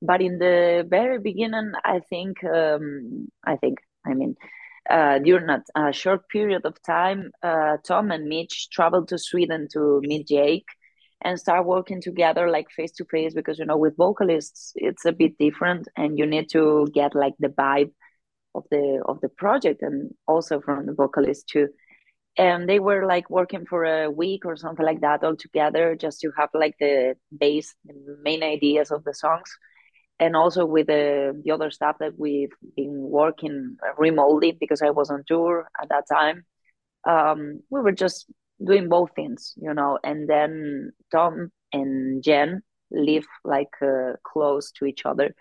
But 0.04 0.20
in 0.20 0.38
the 0.38 0.86
very 0.88 1.18
beginning, 1.18 1.72
I 1.82 2.00
think, 2.10 2.44
um, 2.44 3.28
I 3.42 3.56
think, 3.56 3.78
I 4.06 4.12
mean, 4.12 4.36
uh, 4.88 5.18
during 5.18 5.48
a, 5.48 5.62
a, 5.74 5.92
short 5.92 6.28
period 6.28 6.66
of 6.66 6.76
time, 6.82 7.32
uh, 7.42 7.78
Tom 7.86 8.10
and 8.10 8.28
Mitch 8.28 8.68
traveled 8.70 9.08
to 9.08 9.18
Sweden 9.18 9.66
to 9.72 10.02
meet 10.02 10.28
Jake 10.28 10.66
and 11.22 11.40
start 11.40 11.64
working 11.64 12.02
together 12.02 12.50
like 12.50 12.70
face 12.70 12.92
to 12.92 13.04
face 13.06 13.32
because 13.32 13.58
you 13.58 13.64
know 13.64 13.78
with 13.78 13.96
vocalists 13.96 14.72
it's 14.74 15.06
a 15.06 15.12
bit 15.12 15.38
different 15.38 15.88
and 15.96 16.18
you 16.18 16.26
need 16.26 16.50
to 16.50 16.86
get 16.92 17.14
like 17.14 17.32
the 17.38 17.48
vibe 17.48 17.90
of 18.54 18.64
the 18.70 19.02
of 19.06 19.18
the 19.22 19.30
project 19.30 19.80
and 19.80 20.12
also 20.28 20.60
from 20.60 20.84
the 20.84 20.92
vocalist 20.92 21.48
too. 21.48 21.68
And 22.36 22.68
they 22.68 22.80
were 22.80 23.06
like 23.06 23.30
working 23.30 23.64
for 23.64 23.84
a 23.84 24.10
week 24.10 24.44
or 24.44 24.56
something 24.56 24.84
like 24.84 25.00
that 25.00 25.24
all 25.24 25.36
together 25.36 25.96
just 25.96 26.20
to 26.20 26.32
have 26.36 26.50
like 26.52 26.74
the 26.78 27.14
base 27.36 27.74
the 27.86 28.18
main 28.22 28.42
ideas 28.42 28.90
of 28.90 29.04
the 29.04 29.14
songs 29.14 29.50
and 30.20 30.36
also 30.36 30.64
with 30.64 30.86
the, 30.86 31.40
the 31.44 31.50
other 31.50 31.70
stuff 31.70 31.96
that 31.98 32.18
we've 32.18 32.52
been 32.76 32.94
working 32.94 33.76
remotely 33.98 34.52
because 34.52 34.82
i 34.82 34.90
was 34.90 35.10
on 35.10 35.22
tour 35.26 35.68
at 35.82 35.88
that 35.88 36.04
time 36.10 36.44
um, 37.06 37.60
we 37.70 37.80
were 37.80 37.92
just 37.92 38.26
doing 38.62 38.88
both 38.88 39.10
things, 39.14 39.54
you 39.56 39.72
know. 39.74 39.98
And 40.02 40.28
then 40.28 40.92
Tom 41.12 41.50
and 41.72 42.22
Jen 42.22 42.62
live 42.90 43.26
like 43.44 43.70
uh, 43.82 44.12
close 44.24 44.70
to 44.72 44.86
each 44.86 45.02
other, 45.04 45.34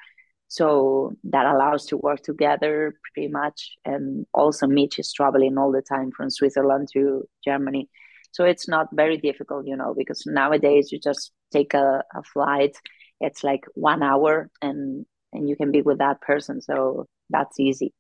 so 0.48 1.14
that 1.26 1.46
allows 1.46 1.86
to 1.88 1.98
work 1.98 2.22
together 2.22 2.96
pretty 3.14 3.30
much. 3.30 3.72
And 3.86 4.26
also, 4.34 4.68
Mitch 4.68 5.00
is 5.00 5.14
traveling 5.14 5.58
all 5.58 5.72
the 5.72 5.82
time 5.82 6.12
from 6.16 6.30
Switzerland 6.30 6.90
to 6.94 7.24
Germany, 7.46 7.90
so 8.32 8.44
it's 8.44 8.68
not 8.68 8.88
very 8.94 9.18
difficult, 9.18 9.68
you 9.68 9.76
know, 9.78 9.94
because 9.98 10.24
nowadays 10.26 10.92
you 10.92 11.00
just 11.00 11.32
take 11.52 11.74
a, 11.74 12.04
a 12.16 12.24
flight. 12.24 12.76
It's 13.24 13.44
like 13.44 13.66
one 13.74 14.04
hour, 14.04 14.50
and 14.62 15.06
and 15.32 15.50
you 15.50 15.56
can 15.56 15.72
be 15.72 15.82
with 15.82 15.98
that 16.00 16.22
person, 16.22 16.62
so 16.62 17.08
that's 17.30 17.60
easy. 17.60 17.94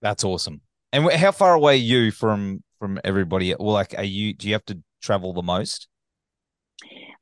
That's 0.00 0.24
awesome. 0.24 0.60
And 0.92 1.10
how 1.12 1.32
far 1.32 1.54
away 1.54 1.74
are 1.74 1.88
you 1.92 2.10
from 2.10 2.62
from 2.78 3.00
everybody? 3.02 3.54
Well, 3.58 3.72
like, 3.72 3.94
are 3.96 4.04
you? 4.04 4.34
Do 4.34 4.46
you 4.46 4.54
have 4.54 4.66
to 4.66 4.78
travel 5.00 5.32
the 5.32 5.42
most? 5.42 5.88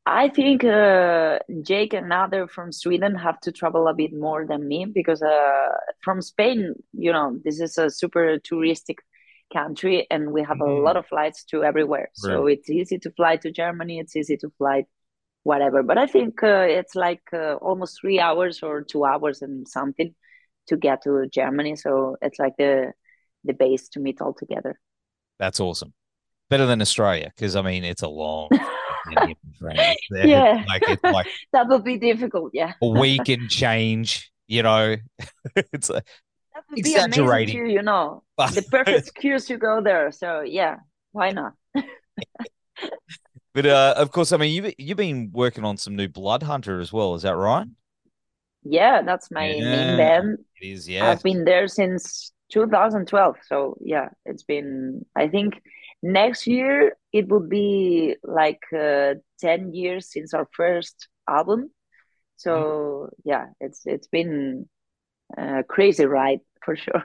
I 0.07 0.29
think 0.29 0.65
uh, 0.65 1.39
Jake 1.63 1.93
and 1.93 2.11
Nader 2.11 2.51
from 2.51 2.73
Sweden 2.73 3.15
have 3.15 3.39
to 3.41 3.53
travel 3.53 3.87
a 3.87 3.95
bit 3.95 4.13
more 4.13 4.47
than 4.47 4.67
me 4.67 4.87
because 4.87 5.23
uh, 5.23 5.69
from 6.03 6.23
Spain, 6.23 6.75
you 6.93 7.13
know, 7.13 7.39
this 7.45 7.61
is 7.61 7.79
a 7.79 7.91
super 7.91 8.39
touristic 8.39 8.97
country 9.53 10.07
and 10.11 10.33
we 10.33 10.43
have 10.43 10.57
mm. 10.57 10.63
a 10.63 10.69
mm-hmm. 10.69 10.85
lot 10.85 10.97
of 10.97 11.07
flights 11.07 11.45
to 11.45 11.63
everywhere. 11.63 12.09
So 12.15 12.47
it's 12.47 12.71
easy 12.71 12.99
to 13.01 13.11
fly 13.13 13.37
to 13.37 13.51
Germany, 13.51 13.99
it's 13.99 14.17
easy 14.17 14.37
to 14.39 14.51
fly 14.59 14.85
whatever. 15.43 15.83
But 15.83 15.99
I 15.99 16.07
think 16.07 16.43
uh, 16.43 16.67
it's 16.69 16.95
like 16.95 17.23
uh, 17.33 17.55
almost 17.55 18.01
three 18.01 18.21
hours 18.21 18.63
or 18.63 18.83
two 18.83 19.05
hours 19.05 19.43
and 19.43 19.67
something 19.67 20.15
to 20.69 20.77
get 20.77 21.03
to 21.03 21.27
Germany. 21.33 21.77
So 21.77 22.17
it's 22.23 22.39
like 22.39 22.55
the 22.59 22.93
the 23.45 23.55
base 23.55 23.89
to 23.91 24.01
meet 24.01 24.21
all 24.21 24.35
together. 24.35 24.79
That's 25.39 25.61
awesome. 25.61 25.95
Better 26.49 26.67
than 26.67 26.81
Australia 26.81 27.33
because 27.35 27.57
I 27.57 27.63
mean 27.63 27.85
it's 27.85 28.03
a 28.03 28.09
long. 28.09 28.49
yeah, 30.11 30.65
like 30.69 30.83
it's 30.89 31.03
like 31.03 31.27
that 31.53 31.69
would 31.69 31.85
be 31.85 31.99
difficult. 31.99 32.51
Yeah, 32.53 32.75
a 32.83 32.89
week 32.89 33.29
and 33.29 33.49
change. 33.49 34.31
You 34.47 34.65
know, 34.65 34.97
it's 35.73 35.89
that 35.89 36.05
would 36.71 36.79
exaggerating. 36.79 37.57
Too, 37.57 37.71
you 37.71 37.83
know, 37.83 38.25
the 38.37 38.65
perfect 38.69 38.99
excuse 38.99 39.47
to 39.47 39.57
go 39.57 39.81
there. 39.81 40.11
So 40.11 40.41
yeah, 40.41 40.77
why 41.13 41.31
not? 41.31 41.55
But 43.53 43.67
uh, 43.67 43.95
of 43.97 44.13
course, 44.13 44.33
I 44.33 44.37
mean 44.37 44.53
you 44.53 44.73
you've 44.79 44.97
been 44.97 45.31
working 45.33 45.65
on 45.65 45.77
some 45.77 45.97
new 45.97 46.09
Bloodhunter 46.09 46.81
as 46.81 46.93
well. 46.93 47.15
Is 47.15 47.23
that 47.23 47.37
right? 47.37 47.67
Yeah, 48.63 49.03
that's 49.03 49.31
my 49.31 49.51
yeah, 49.51 49.61
main 49.61 49.97
band. 49.97 50.39
It 50.61 50.69
is. 50.69 50.89
Yeah, 50.89 51.11
I've 51.11 51.23
been 51.23 51.45
there 51.45 51.67
since 51.67 52.33
2012. 52.53 53.37
So 53.47 53.77
yeah, 53.81 54.11
it's 54.25 54.43
been. 54.45 55.05
I 55.17 55.29
think 55.29 55.61
next 56.03 56.47
year 56.47 56.97
it 57.13 57.29
will 57.29 57.47
be 57.47 58.17
like 58.23 58.61
uh, 58.77 59.15
10 59.41 59.75
years 59.75 60.11
since 60.13 60.35
our 60.35 60.49
first 60.53 61.09
album. 61.29 61.71
So 62.37 62.53
mm. 62.53 63.09
yeah, 63.25 63.47
it's 63.61 63.83
it's 63.85 64.09
been 64.09 64.69
a 65.37 65.65
crazy 65.65 66.07
ride 66.07 66.41
for 66.65 66.77
sure. 66.77 67.05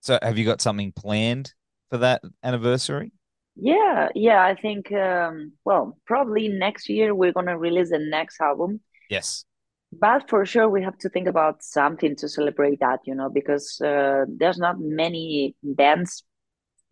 so 0.00 0.18
have 0.20 0.38
you 0.38 0.44
got 0.44 0.60
something 0.60 0.92
planned 0.92 1.54
for 1.90 1.98
that 1.98 2.22
anniversary? 2.42 3.12
Yeah, 3.54 4.08
yeah, 4.14 4.42
I 4.42 4.54
think 4.54 4.90
um, 4.92 5.52
well, 5.64 5.98
probably 6.06 6.48
next 6.48 6.88
year 6.88 7.14
we're 7.14 7.32
gonna 7.32 7.58
release 7.58 7.90
the 7.90 7.98
next 7.98 8.40
album. 8.40 8.80
Yes. 9.10 9.44
But 9.92 10.28
for 10.30 10.46
sure 10.46 10.70
we 10.70 10.82
have 10.82 10.96
to 10.98 11.10
think 11.10 11.28
about 11.28 11.62
something 11.62 12.16
to 12.16 12.28
celebrate 12.28 12.80
that, 12.80 13.00
you 13.04 13.14
know, 13.14 13.28
because 13.28 13.78
uh, 13.80 14.24
there's 14.26 14.58
not 14.58 14.76
many 14.80 15.54
bands 15.62 16.24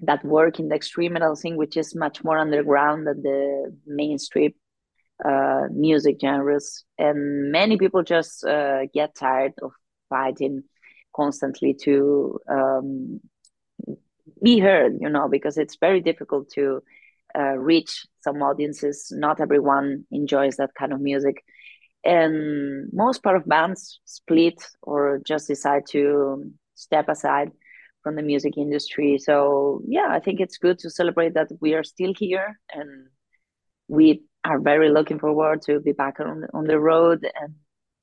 that 0.01 0.25
work 0.25 0.59
in 0.59 0.69
the 0.69 0.75
extreme 0.75 1.15
metal 1.15 1.35
scene, 1.35 1.57
which 1.57 1.77
is 1.77 1.95
much 1.95 2.23
more 2.23 2.39
underground 2.39 3.07
than 3.07 3.23
the 3.23 3.77
mainstream 3.87 4.53
uh, 5.25 5.63
music 5.71 6.17
genres. 6.21 6.85
And 6.99 7.51
many 7.51 7.79
people 7.79 8.03
just 8.03 8.45
uh, 8.45 8.87
get 8.93 9.15
tired 9.15 9.53
of 9.63 9.73
fighting 10.11 10.65
constantly 11.15 11.75
to 11.83 12.39
um, 12.49 13.21
be 14.43 14.59
heard, 14.59 14.97
you 15.01 15.09
know, 15.09 15.29
because 15.29 15.59
it's 15.59 15.77
very 15.81 16.01
difficult 16.01 16.51
to 16.55 16.83
uh, 17.39 17.57
reach 17.57 18.07
some 18.23 18.43
audiences. 18.43 19.13
Not 19.15 19.41
everyone 19.41 20.05
enjoys 20.11 20.57
that 20.57 20.71
kind 20.79 20.93
of 20.93 21.01
music. 21.01 21.45
And 22.05 22.89
most 22.93 23.23
part 23.23 23.37
of 23.37 23.47
bands 23.47 24.01
split 24.05 24.63
or 24.83 25.21
just 25.27 25.49
decide 25.49 25.83
to 25.91 26.51
step 26.75 27.09
aside 27.09 27.51
from 28.03 28.17
the 28.17 28.23
music 28.23 28.57
industry. 28.57 29.19
So 29.19 29.83
yeah, 29.87 30.09
I 30.11 30.21
think 30.21 30.41
it's 30.41 30.57
good 30.57 30.79
to 30.81 30.91
celebrate 30.91 31.35
that 31.35 31.49
we 31.61 31.75
are 31.75 31.85
still 31.85 32.15
here 32.17 32.59
and 32.73 33.09
we 33.89 34.23
are 34.45 34.59
very 34.59 34.91
looking 34.91 35.19
forward 35.19 35.61
to 35.63 35.81
be 35.81 35.93
back 35.93 36.19
on 36.21 36.45
on 36.55 36.65
the 36.65 36.79
road 36.79 37.27
and 37.41 37.55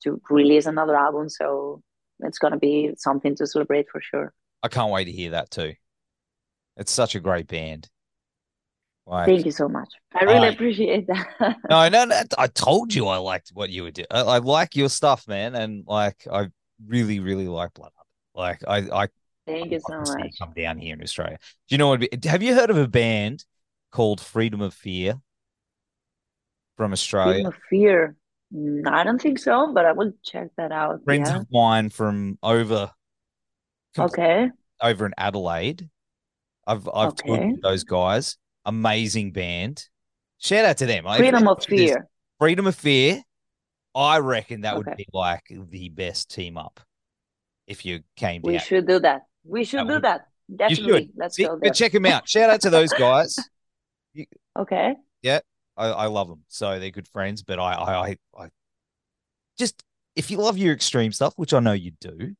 to 0.04 0.20
release 0.30 0.66
another 0.66 0.94
album. 0.94 1.28
So 1.28 1.82
it's 2.20 2.38
gonna 2.38 2.58
be 2.58 2.92
something 2.96 3.34
to 3.36 3.46
celebrate 3.46 3.86
for 3.90 4.00
sure. 4.00 4.32
I 4.62 4.68
can't 4.68 4.92
wait 4.92 5.06
to 5.06 5.12
hear 5.12 5.30
that 5.30 5.50
too. 5.50 5.74
It's 6.78 6.92
such 6.92 7.14
a 7.14 7.20
great 7.20 7.48
band. 7.48 7.88
Like, 9.06 9.26
Thank 9.26 9.46
you 9.46 9.52
so 9.52 9.68
much. 9.68 9.88
I 10.14 10.24
really 10.24 10.48
I, 10.48 10.50
appreciate 10.50 11.06
that. 11.08 11.56
no, 11.70 11.88
no, 11.88 12.04
no, 12.04 12.22
I 12.36 12.46
told 12.46 12.94
you 12.94 13.06
I 13.08 13.16
liked 13.16 13.50
what 13.54 13.70
you 13.70 13.82
were 13.84 13.90
doing. 13.90 14.06
I, 14.10 14.20
I, 14.20 14.38
like 14.38 14.76
your 14.76 14.90
stuff, 14.90 15.26
man, 15.26 15.54
and 15.54 15.84
like 15.86 16.26
I 16.30 16.48
really, 16.86 17.18
really 17.18 17.48
like 17.48 17.72
Blood 17.72 17.92
Up. 17.98 18.06
Like 18.34 18.62
I, 18.68 19.04
I 19.04 19.08
Thank 19.46 19.72
you 19.72 19.80
so 19.80 20.00
much. 20.00 20.34
Come 20.38 20.52
down 20.54 20.76
here 20.76 20.94
in 20.94 21.02
Australia. 21.02 21.38
Do 21.68 21.74
you 21.74 21.78
know 21.78 21.88
what? 21.88 22.24
Have 22.24 22.42
you 22.42 22.54
heard 22.54 22.68
of 22.68 22.76
a 22.76 22.86
band 22.86 23.46
called 23.90 24.20
Freedom 24.20 24.60
of 24.60 24.74
Fear 24.74 25.14
from 26.76 26.92
Australia? 26.92 27.32
Freedom 27.32 27.52
of 27.52 27.58
Fear. 27.70 28.16
Mm, 28.54 28.86
I 28.86 29.04
don't 29.04 29.20
think 29.20 29.38
so, 29.38 29.72
but 29.72 29.86
I 29.86 29.92
will 29.92 30.12
check 30.22 30.48
that 30.58 30.70
out. 30.70 31.02
Friends 31.04 31.30
yeah. 31.30 31.38
of 31.38 31.46
mine 31.50 31.88
from 31.88 32.38
over. 32.42 32.90
Okay. 33.98 34.50
Over 34.82 35.06
in 35.06 35.14
Adelaide. 35.16 35.88
I've 36.68 36.88
I've 36.92 37.08
okay. 37.08 37.56
those 37.62 37.82
guys. 37.82 38.36
Amazing 38.66 39.32
band. 39.32 39.88
Shout 40.38 40.66
out 40.66 40.76
to 40.76 40.86
them. 40.86 41.04
Freedom 41.16 41.48
of 41.48 41.64
Fear. 41.64 42.06
Freedom 42.38 42.66
of 42.66 42.76
Fear. 42.76 43.22
I 43.94 44.18
reckon 44.18 44.60
that 44.60 44.76
okay. 44.76 44.90
would 44.90 44.96
be 44.96 45.06
like 45.12 45.42
the 45.70 45.88
best 45.88 46.30
team 46.32 46.58
up 46.58 46.80
if 47.66 47.86
you 47.86 48.00
came 48.16 48.42
down. 48.42 48.52
We 48.52 48.58
should 48.58 48.86
do 48.86 49.00
that. 49.00 49.22
We 49.44 49.64
should 49.64 49.80
that 49.80 49.86
do 49.86 49.92
would, 49.94 50.02
that. 50.02 50.26
Definitely. 50.54 51.10
Let's 51.16 51.36
See, 51.36 51.44
go 51.44 51.58
there. 51.60 51.72
Check 51.72 51.92
them 51.92 52.06
out. 52.06 52.28
Shout 52.28 52.50
out 52.50 52.60
to 52.60 52.70
those 52.70 52.92
guys. 52.92 53.36
okay. 54.58 54.94
Yeah, 55.22 55.40
I, 55.76 55.86
I 55.88 56.06
love 56.06 56.28
them. 56.28 56.44
So 56.48 56.78
they're 56.78 56.90
good 56.90 57.08
friends. 57.08 57.42
But 57.42 57.58
I, 57.58 57.72
I, 57.72 58.08
I, 58.08 58.16
I 58.38 58.48
just 59.58 59.82
if 60.14 60.30
you 60.30 60.36
love 60.36 60.58
your 60.58 60.74
extreme 60.74 61.12
stuff, 61.12 61.32
which 61.36 61.54
I 61.54 61.60
know 61.60 61.72
you 61.72 61.92
do, 61.98 62.34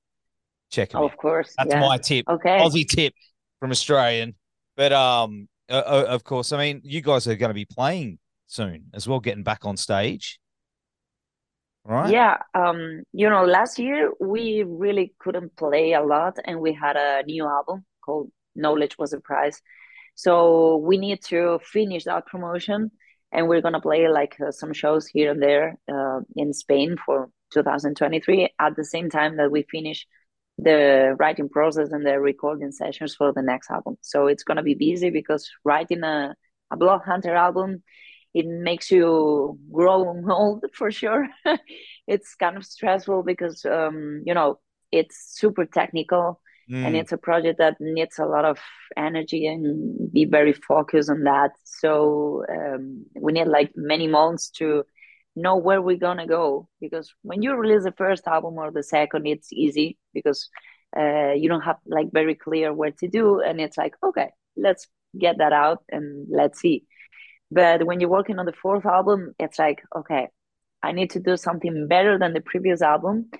check 0.70 0.90
them. 0.90 1.00
Oh, 1.00 1.04
out. 1.04 1.12
Of 1.12 1.16
course. 1.16 1.54
That's 1.56 1.70
yeah. 1.70 1.80
my 1.80 1.96
tip. 1.96 2.28
Okay. 2.28 2.58
Aussie 2.58 2.86
tip 2.86 3.14
from 3.60 3.70
Australian. 3.70 4.34
But 4.76 4.92
um, 4.92 5.48
uh, 5.68 6.04
of 6.08 6.24
course, 6.24 6.52
I 6.52 6.58
mean, 6.58 6.80
you 6.84 7.00
guys 7.00 7.26
are 7.26 7.36
going 7.36 7.50
to 7.50 7.54
be 7.54 7.64
playing 7.64 8.18
soon 8.46 8.86
as 8.94 9.06
well, 9.06 9.20
getting 9.20 9.42
back 9.42 9.64
on 9.64 9.76
stage. 9.76 10.38
Right. 11.84 12.12
Yeah. 12.12 12.38
Um, 12.54 13.02
you 13.12 13.30
know, 13.30 13.44
last 13.44 13.78
year 13.78 14.12
we 14.20 14.62
really 14.62 15.14
couldn't 15.18 15.56
play 15.56 15.94
a 15.94 16.02
lot 16.02 16.36
and 16.44 16.60
we 16.60 16.74
had 16.74 16.96
a 16.96 17.22
new 17.24 17.46
album 17.46 17.84
called 18.04 18.30
Knowledge 18.54 18.98
Was 18.98 19.12
a 19.12 19.20
Price. 19.20 19.60
So 20.14 20.76
we 20.76 20.98
need 20.98 21.22
to 21.24 21.60
finish 21.62 22.04
that 22.04 22.26
promotion 22.26 22.90
and 23.32 23.48
we're 23.48 23.62
going 23.62 23.74
to 23.74 23.80
play 23.80 24.08
like 24.08 24.36
uh, 24.40 24.50
some 24.50 24.72
shows 24.72 25.06
here 25.06 25.30
and 25.30 25.42
there 25.42 25.78
uh, 25.90 26.20
in 26.36 26.52
Spain 26.52 26.96
for 27.04 27.30
2023 27.52 28.50
at 28.58 28.76
the 28.76 28.84
same 28.84 29.08
time 29.08 29.36
that 29.38 29.50
we 29.50 29.62
finish 29.70 30.06
the 30.58 31.14
writing 31.18 31.48
process 31.48 31.92
and 31.92 32.04
the 32.04 32.18
recording 32.18 32.72
sessions 32.72 33.14
for 33.14 33.32
the 33.32 33.42
next 33.42 33.70
album. 33.70 33.96
So 34.00 34.26
it's 34.26 34.42
going 34.42 34.56
to 34.56 34.62
be 34.62 34.74
busy 34.74 35.10
because 35.10 35.48
writing 35.64 36.02
a, 36.02 36.34
a 36.70 36.76
Bloodhunter 36.76 37.34
album 37.34 37.82
it 38.34 38.46
makes 38.46 38.90
you 38.90 39.58
grow 39.72 40.22
old 40.30 40.64
for 40.72 40.90
sure. 40.90 41.28
it's 42.06 42.34
kind 42.34 42.56
of 42.56 42.64
stressful 42.64 43.22
because 43.22 43.64
um, 43.64 44.22
you 44.24 44.34
know 44.34 44.58
it's 44.92 45.34
super 45.38 45.66
technical 45.66 46.40
mm. 46.70 46.84
and 46.84 46.96
it's 46.96 47.12
a 47.12 47.18
project 47.18 47.58
that 47.58 47.76
needs 47.80 48.18
a 48.18 48.24
lot 48.24 48.44
of 48.44 48.58
energy 48.96 49.46
and 49.46 50.12
be 50.12 50.24
very 50.24 50.52
focused 50.52 51.10
on 51.10 51.24
that. 51.24 51.52
So 51.64 52.44
um, 52.50 53.06
we 53.14 53.32
need 53.32 53.48
like 53.48 53.72
many 53.74 54.06
months 54.06 54.50
to 54.50 54.84
know 55.40 55.56
where 55.56 55.82
we're 55.82 55.96
gonna 55.96 56.26
go 56.26 56.68
because 56.80 57.12
when 57.22 57.42
you 57.42 57.54
release 57.54 57.84
the 57.84 57.92
first 57.92 58.26
album 58.26 58.58
or 58.58 58.70
the 58.70 58.82
second, 58.82 59.26
it's 59.26 59.52
easy 59.52 59.98
because 60.14 60.48
uh, 60.96 61.32
you 61.32 61.48
don't 61.48 61.62
have 61.62 61.76
like 61.86 62.08
very 62.12 62.34
clear 62.34 62.72
where 62.72 62.92
to 62.92 63.08
do, 63.08 63.40
and 63.40 63.60
it's 63.60 63.78
like 63.78 63.94
okay, 64.02 64.30
let's 64.56 64.86
get 65.18 65.38
that 65.38 65.52
out 65.52 65.82
and 65.90 66.26
let's 66.30 66.60
see 66.60 66.84
but 67.50 67.84
when 67.86 68.00
you're 68.00 68.10
working 68.10 68.38
on 68.38 68.46
the 68.46 68.52
fourth 68.52 68.84
album, 68.84 69.34
it's 69.38 69.58
like, 69.58 69.82
okay, 69.96 70.28
I 70.82 70.92
need 70.92 71.10
to 71.10 71.20
do 71.20 71.36
something 71.36 71.88
better 71.88 72.18
than 72.18 72.34
the 72.34 72.40
previous 72.40 72.82
album. 72.82 73.30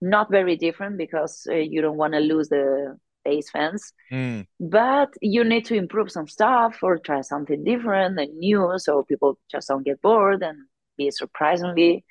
Not 0.00 0.30
very 0.30 0.56
different 0.56 0.98
because 0.98 1.46
uh, 1.48 1.54
you 1.54 1.80
don't 1.80 1.96
want 1.96 2.14
to 2.14 2.20
lose 2.20 2.48
the 2.48 2.98
base 3.24 3.48
fans, 3.50 3.92
mm. 4.12 4.46
but 4.60 5.08
you 5.22 5.44
need 5.44 5.64
to 5.66 5.74
improve 5.74 6.10
some 6.10 6.28
stuff 6.28 6.78
or 6.82 6.98
try 6.98 7.22
something 7.22 7.64
different 7.64 8.18
and 8.18 8.36
new 8.36 8.74
so 8.76 9.02
people 9.02 9.38
just 9.50 9.68
don't 9.68 9.84
get 9.84 10.02
bored 10.02 10.42
and 10.42 10.58
be 10.96 11.10
surprisingly. 11.10 12.04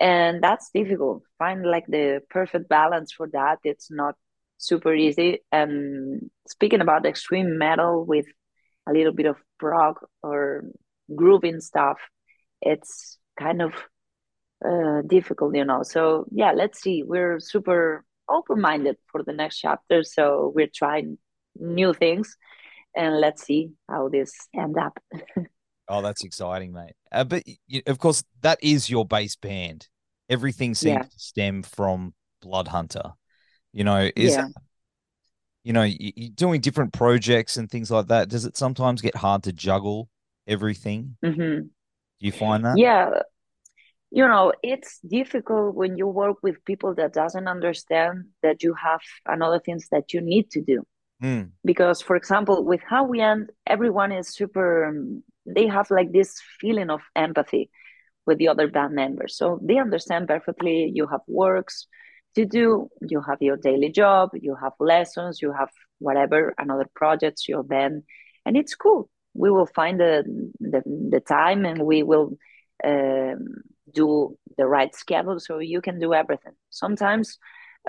And 0.00 0.42
that's 0.42 0.70
difficult. 0.74 1.22
Find 1.38 1.64
like 1.64 1.86
the 1.86 2.20
perfect 2.30 2.68
balance 2.68 3.12
for 3.12 3.28
that. 3.32 3.58
It's 3.64 3.90
not 3.90 4.16
super 4.58 4.94
easy. 4.94 5.40
And 5.52 6.30
speaking 6.48 6.80
about 6.80 7.06
extreme 7.06 7.58
metal 7.58 8.04
with 8.04 8.26
a 8.88 8.92
little 8.92 9.12
bit 9.12 9.26
of 9.26 9.36
prog 9.58 9.96
or 10.22 10.64
grooving 11.14 11.60
stuff, 11.60 11.98
it's 12.60 13.18
kind 13.38 13.62
of 13.62 13.72
uh, 14.64 15.02
difficult, 15.06 15.54
you 15.54 15.64
know. 15.64 15.82
So 15.82 16.26
yeah, 16.30 16.52
let's 16.52 16.80
see. 16.80 17.02
We're 17.02 17.38
super 17.40 18.04
open 18.28 18.60
minded 18.60 18.96
for 19.10 19.22
the 19.22 19.32
next 19.32 19.58
chapter, 19.58 20.02
so 20.02 20.52
we're 20.54 20.70
trying 20.74 21.18
new 21.56 21.92
things, 21.92 22.36
and 22.96 23.20
let's 23.20 23.44
see 23.44 23.70
how 23.88 24.08
this 24.08 24.32
end 24.54 24.76
up. 24.78 24.98
oh, 25.88 26.02
that's 26.02 26.24
exciting, 26.24 26.72
mate. 26.72 26.94
Uh, 27.12 27.24
but 27.24 27.42
of 27.86 27.98
course, 27.98 28.24
that 28.42 28.58
is 28.62 28.90
your 28.90 29.04
base 29.04 29.36
band. 29.36 29.88
Everything 30.28 30.74
seems 30.74 30.94
yeah. 30.94 31.02
to 31.02 31.18
stem 31.18 31.62
from 31.62 32.14
Bloodhunter. 32.42 33.12
You 33.72 33.84
know, 33.84 34.10
is 34.14 34.36
yeah 34.36 34.48
you 35.64 35.72
know, 35.72 35.82
you're 35.82 36.30
doing 36.34 36.60
different 36.60 36.92
projects 36.92 37.56
and 37.56 37.70
things 37.70 37.90
like 37.90 38.08
that. 38.08 38.28
Does 38.28 38.44
it 38.44 38.56
sometimes 38.56 39.00
get 39.00 39.16
hard 39.16 39.42
to 39.44 39.52
juggle 39.52 40.10
everything? 40.46 41.16
Mm-hmm. 41.24 41.62
Do 41.62 41.70
you 42.20 42.32
find 42.32 42.64
that? 42.66 42.76
Yeah, 42.76 43.22
you 44.10 44.28
know, 44.28 44.52
it's 44.62 45.00
difficult 45.00 45.74
when 45.74 45.96
you 45.96 46.06
work 46.06 46.36
with 46.42 46.64
people 46.66 46.94
that 46.96 47.14
doesn't 47.14 47.48
understand 47.48 48.26
that 48.42 48.62
you 48.62 48.74
have 48.74 49.00
another 49.26 49.58
things 49.58 49.88
that 49.90 50.12
you 50.12 50.20
need 50.20 50.50
to 50.50 50.60
do. 50.60 50.86
Mm. 51.22 51.50
Because, 51.64 52.02
for 52.02 52.14
example, 52.14 52.62
with 52.62 52.82
how 52.86 53.04
we 53.04 53.20
end, 53.20 53.50
everyone 53.66 54.12
is 54.12 54.28
super. 54.28 54.86
Um, 54.88 55.22
they 55.46 55.66
have 55.66 55.90
like 55.90 56.12
this 56.12 56.40
feeling 56.60 56.90
of 56.90 57.00
empathy 57.14 57.70
with 58.26 58.38
the 58.38 58.48
other 58.48 58.68
band 58.68 58.94
members, 58.94 59.36
so 59.36 59.58
they 59.62 59.78
understand 59.78 60.28
perfectly. 60.28 60.90
You 60.92 61.06
have 61.06 61.20
works 61.26 61.86
to 62.34 62.44
do. 62.44 62.88
You 63.00 63.22
have 63.22 63.38
your 63.40 63.56
daily 63.56 63.90
job. 63.90 64.30
You 64.34 64.56
have 64.60 64.72
lessons. 64.80 65.40
You 65.42 65.52
have 65.52 65.70
whatever 65.98 66.54
another 66.58 66.86
projects 66.94 67.48
your 67.48 67.62
band, 67.62 68.02
and 68.46 68.56
it's 68.56 68.74
cool. 68.74 69.10
We 69.34 69.50
will 69.50 69.66
find 69.66 70.00
the 70.00 70.24
the, 70.60 70.82
the 71.10 71.20
time, 71.20 71.64
and 71.64 71.82
we 71.82 72.02
will. 72.02 72.36
Um, 72.82 73.62
do 73.92 74.36
the 74.58 74.66
right 74.66 74.94
schedule 74.94 75.38
so 75.38 75.58
you 75.58 75.80
can 75.80 75.98
do 75.98 76.12
everything 76.12 76.52
sometimes 76.70 77.38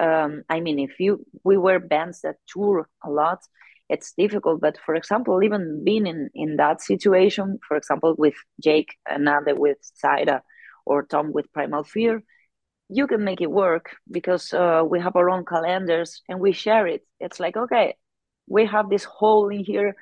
um, 0.01 0.43
i 0.49 0.59
mean 0.59 0.79
if 0.79 0.99
you 0.99 1.25
we 1.43 1.57
were 1.57 1.79
bands 1.79 2.21
that 2.21 2.35
tour 2.47 2.87
a 3.03 3.09
lot 3.09 3.39
it's 3.89 4.13
difficult 4.17 4.61
but 4.61 4.77
for 4.85 4.95
example 4.95 5.43
even 5.43 5.83
being 5.83 6.07
in 6.07 6.29
in 6.33 6.57
that 6.57 6.81
situation 6.81 7.59
for 7.67 7.77
example 7.77 8.15
with 8.17 8.35
jake 8.63 8.95
another 9.07 9.55
with 9.55 9.77
Saida 9.81 10.41
or 10.85 11.03
tom 11.03 11.31
with 11.31 11.51
primal 11.53 11.83
fear 11.83 12.23
you 12.89 13.07
can 13.07 13.23
make 13.23 13.41
it 13.41 13.49
work 13.49 13.95
because 14.11 14.53
uh, 14.53 14.83
we 14.87 14.99
have 14.99 15.15
our 15.15 15.29
own 15.29 15.43
calendars 15.45 16.21
and 16.29 16.39
we 16.39 16.51
share 16.51 16.87
it 16.87 17.01
it's 17.19 17.39
like 17.39 17.57
okay 17.57 17.95
we 18.47 18.65
have 18.65 18.89
this 18.89 19.03
hole 19.03 19.49
in 19.49 19.63
here 19.63 19.95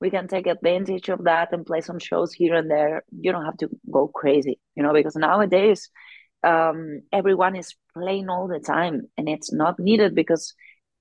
we 0.00 0.10
can 0.10 0.28
take 0.28 0.46
advantage 0.46 1.08
of 1.08 1.24
that 1.24 1.52
and 1.52 1.64
play 1.64 1.80
some 1.80 1.98
shows 1.98 2.32
here 2.32 2.54
and 2.54 2.70
there. 2.70 3.02
You 3.18 3.32
don't 3.32 3.44
have 3.44 3.56
to 3.58 3.68
go 3.90 4.08
crazy, 4.08 4.60
you 4.74 4.82
know, 4.82 4.92
because 4.92 5.16
nowadays 5.16 5.88
um, 6.42 7.00
everyone 7.12 7.56
is 7.56 7.74
playing 7.94 8.28
all 8.28 8.46
the 8.46 8.60
time 8.60 9.08
and 9.16 9.28
it's 9.28 9.52
not 9.52 9.78
needed 9.78 10.14
because 10.14 10.54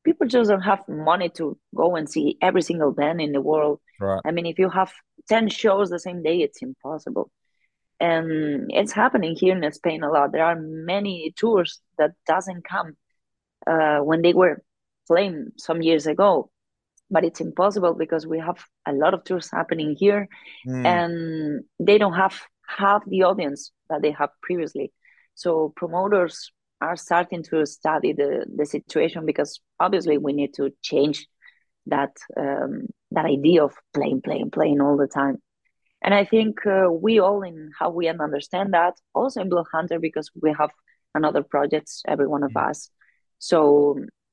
people 0.06 0.28
just 0.28 0.50
don't 0.50 0.62
have 0.62 0.88
money 0.88 1.30
to 1.30 1.58
go 1.76 1.96
and 1.96 2.08
see 2.10 2.38
every 2.42 2.62
single 2.62 2.92
band 2.92 3.20
in 3.20 3.32
the 3.32 3.42
world. 3.42 3.80
Right. 4.00 4.22
I 4.26 4.32
mean, 4.32 4.46
if 4.46 4.60
you 4.60 4.70
have 4.70 4.92
10 5.28 5.50
shows 5.50 5.90
the 5.90 6.00
same 6.00 6.24
day, 6.24 6.38
it's 6.42 6.62
impossible. 6.62 7.32
And 8.00 8.70
it's 8.70 8.92
happening 8.92 9.36
here 9.36 9.56
in 9.58 9.72
Spain 9.72 10.04
a 10.04 10.12
lot. 10.12 10.32
There 10.32 10.46
are 10.46 10.58
many 10.60 11.34
tours 11.36 11.80
that 11.98 12.12
doesn't 12.28 12.64
come 12.64 12.96
uh, 13.68 14.00
when 14.00 14.22
they 14.22 14.34
were 14.34 14.62
playing 15.08 15.52
some 15.58 15.82
years 15.82 16.08
ago 16.08 16.50
but 17.12 17.24
it's 17.24 17.40
impossible 17.40 17.94
because 17.94 18.26
we 18.26 18.40
have 18.40 18.66
a 18.88 18.92
lot 18.92 19.14
of 19.14 19.24
tours 19.24 19.50
happening 19.52 19.96
here 19.98 20.28
Mm. 20.68 20.86
and 20.86 21.64
they 21.80 22.00
don't 22.00 22.14
have 22.14 22.42
half 22.68 23.06
the 23.06 23.22
audience 23.24 23.72
that 23.90 24.02
they 24.02 24.12
have 24.12 24.32
previously 24.42 24.92
so 25.36 25.72
promoters 25.76 26.52
are 26.86 26.96
starting 26.98 27.44
to 27.44 27.66
study 27.66 28.14
the, 28.14 28.46
the 28.60 28.66
situation 28.66 29.26
because 29.26 29.60
obviously 29.80 30.18
we 30.18 30.34
need 30.34 30.54
to 30.56 30.72
change 30.82 31.28
that 31.88 32.14
um, 32.38 32.74
that 33.12 33.26
idea 33.26 33.64
of 33.64 33.74
playing 33.94 34.22
playing 34.22 34.50
playing 34.52 34.82
all 34.82 34.98
the 34.98 35.08
time. 35.08 35.38
And 36.04 36.14
i 36.14 36.24
think 36.34 36.66
uh, 36.68 36.90
we 37.06 37.20
all 37.20 37.42
in 37.44 37.58
how 37.80 37.90
we 37.90 38.08
understand 38.08 38.74
that 38.74 38.94
also 39.14 39.42
in 39.42 39.50
Bloodhunter 39.50 40.00
because 40.08 40.30
we 40.44 40.54
have 40.60 40.72
another 41.14 41.44
projects 41.44 42.04
every 42.08 42.28
one 42.28 42.44
of 42.44 42.52
Mm. 42.52 42.70
us. 42.70 42.90
So 43.40 43.60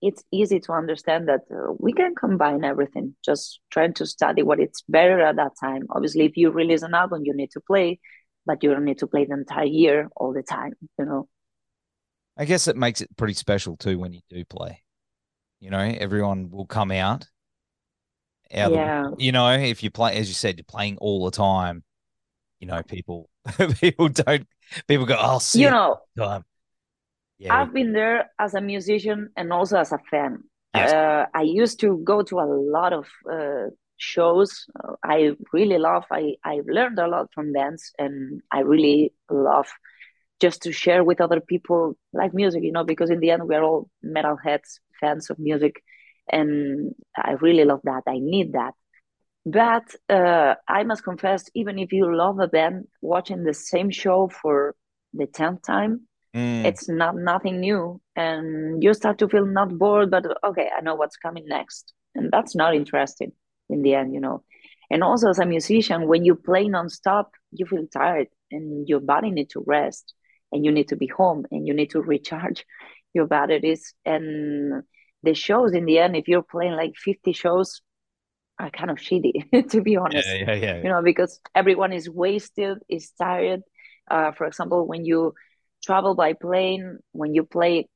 it's 0.09 0.23
easy 0.33 0.59
to 0.61 0.73
understand 0.73 1.29
that 1.29 1.43
uh, 1.51 1.73
we 1.79 1.93
can 1.93 2.15
combine 2.15 2.65
everything 2.65 3.07
just 3.25 3.61
trying 3.71 3.95
to 3.95 4.07
study 4.07 4.43
what 4.43 4.61
it's 4.61 4.83
better 4.89 5.21
at 5.21 5.37
that 5.37 5.53
time. 5.61 5.83
Obviously 5.91 6.25
if 6.27 6.37
you 6.37 6.51
release 6.51 6.83
an 6.83 6.95
album 6.95 7.23
you 7.25 7.35
need 7.35 7.51
to 7.53 7.61
play 7.61 7.89
but 8.47 8.63
you 8.63 8.71
don't 8.73 8.85
need 8.85 8.99
to 8.99 9.07
play 9.07 9.25
the 9.25 9.35
entire 9.35 9.65
year 9.83 10.09
all 10.17 10.33
the 10.33 10.43
time 10.43 10.73
you 10.99 11.05
know 11.05 11.29
I 12.37 12.45
guess 12.45 12.69
it 12.69 12.77
makes 12.77 13.01
it 13.01 13.17
pretty 13.17 13.35
special 13.35 13.77
too 13.77 13.99
when 13.99 14.13
you 14.13 14.21
do 14.31 14.45
play. 14.45 14.83
You 15.61 15.71
know, 15.71 15.79
everyone 15.79 16.51
will 16.51 16.67
come 16.67 16.91
out. 16.91 17.27
Out 18.55 18.73
of 18.73 18.73
yeah 18.73 19.11
you 19.17 19.33
know, 19.33 19.51
if 19.51 19.83
you 19.83 19.91
play, 19.91 20.17
as 20.17 20.29
you 20.29 20.35
said, 20.35 20.59
you're 20.59 20.65
playing 20.65 20.99
all 20.99 21.25
the 21.25 21.31
time. 21.31 21.85
You 22.61 22.67
know, 22.67 22.83
people 22.83 23.29
people 23.81 24.09
don't 24.09 24.47
people 24.87 25.07
go, 25.07 25.15
I'll 25.15 25.41
see 25.41 25.63
you 25.63 25.71
know 25.71 25.99
time. 26.17 26.45
Yeah, 27.39 27.55
I've 27.55 27.73
been 27.73 27.93
there 27.93 28.31
as 28.39 28.55
a 28.55 28.61
musician 28.61 29.31
and 29.37 29.53
also 29.53 29.79
as 29.79 29.93
a 29.93 29.99
fan. 30.11 30.45
Yes. 30.75 30.93
Uh, 30.93 31.27
I 31.35 31.43
used 31.43 31.81
to 31.81 31.99
go 32.05 32.23
to 32.23 32.41
a 32.41 32.47
lot 32.47 32.93
of 32.93 33.07
uh, 33.31 33.71
shows. 33.97 34.67
I 35.05 35.33
really 35.53 35.79
love. 35.79 36.05
I 36.11 36.37
I've 36.45 36.67
learned 36.67 36.99
a 36.99 37.07
lot 37.09 37.29
from 37.35 37.53
bands, 37.53 37.93
and 37.99 38.41
I 38.51 38.61
really 38.61 39.13
love 39.31 39.69
just 40.43 40.63
to 40.65 40.73
share 40.73 41.03
with 41.05 41.21
other 41.23 41.41
people 41.41 41.81
like 42.13 42.35
music. 42.35 42.63
You 42.65 42.73
know, 42.73 42.85
because 42.85 43.11
in 43.11 43.21
the 43.21 43.31
end 43.31 43.45
we're 43.49 43.65
all 43.65 43.89
metalheads, 44.05 44.71
fans 45.01 45.31
of 45.31 45.39
music, 45.39 45.75
and 46.31 46.95
I 47.17 47.33
really 47.47 47.65
love 47.65 47.81
that. 47.85 48.05
I 48.07 48.19
need 48.19 48.53
that. 48.55 48.75
But 49.45 49.87
uh, 50.09 50.55
I 50.69 50.85
must 50.85 51.05
confess, 51.05 51.49
even 51.55 51.79
if 51.79 51.93
you 51.93 52.15
love 52.15 52.39
a 52.41 52.49
band, 52.49 52.87
watching 53.01 53.43
the 53.45 53.55
same 53.55 53.91
show 53.91 54.29
for 54.29 54.75
the 55.15 55.27
tenth 55.27 55.63
time 55.63 56.09
Mm. 56.35 56.65
it's 56.65 56.89
not 56.89 57.15
nothing 57.15 57.61
new 57.61 58.01
and 58.17 58.83
you 58.83 58.95
start 58.95 59.19
to 59.19 59.29
feel 59.29 59.45
not 59.45 59.69
bored 59.77 60.11
but 60.11 60.25
okay 60.43 60.71
i 60.75 60.81
know 60.81 60.95
what's 60.95 61.19
coming 61.19 61.45
next 61.47 61.93
and 62.15 62.31
that's 62.33 62.57
not 62.57 62.75
interesting 62.75 63.33
in 63.69 63.83
the 63.83 63.95
end 63.95 64.15
you 64.15 64.21
know 64.21 64.43
and 64.91 65.03
also 65.05 65.29
as 65.29 65.39
a 65.39 65.45
musician 65.45 66.09
when 66.09 66.25
you 66.25 66.35
play 66.35 66.65
nonstop 66.69 67.27
you 67.51 67.67
feel 67.67 67.87
tired 67.93 68.29
and 68.51 68.89
your 68.89 69.01
body 69.01 69.31
need 69.31 69.51
to 69.51 69.63
rest 69.67 70.15
and 70.53 70.65
you 70.65 70.71
need 70.71 70.89
to 70.89 70.97
be 70.97 71.07
home 71.07 71.47
and 71.51 71.67
you 71.67 71.75
need 71.75 71.91
to 71.91 72.01
recharge 72.01 72.65
your 73.15 73.27
batteries. 73.27 73.95
And 74.05 74.83
the 75.23 75.35
shows 75.35 75.73
in 75.73 75.85
the 75.85 75.99
end 75.99 76.17
if 76.17 76.29
you're 76.29 76.43
playing 76.43 76.73
like 76.73 76.95
50 76.97 77.33
shows 77.33 77.81
are 78.59 78.71
kind 78.71 78.91
of 78.91 78.99
shitty 78.99 79.69
to 79.71 79.81
be 79.81 79.97
honest. 79.97 80.29
Yeah, 80.29 80.45
yeah, 80.47 80.55
yeah. 80.55 80.77
you 80.83 80.89
know 80.89 81.03
because 81.03 81.41
everyone 81.55 81.93
is 81.93 82.09
wasted 82.09 82.79
is 82.89 83.11
tired. 83.11 83.63
Uh, 84.11 84.33
for 84.33 84.47
example 84.47 84.87
when 84.87 85.05
you 85.05 85.33
travel 85.83 86.15
by 86.15 86.33
plane 86.33 86.99
when 87.13 87.35
you 87.35 87.45
play 87.45 87.89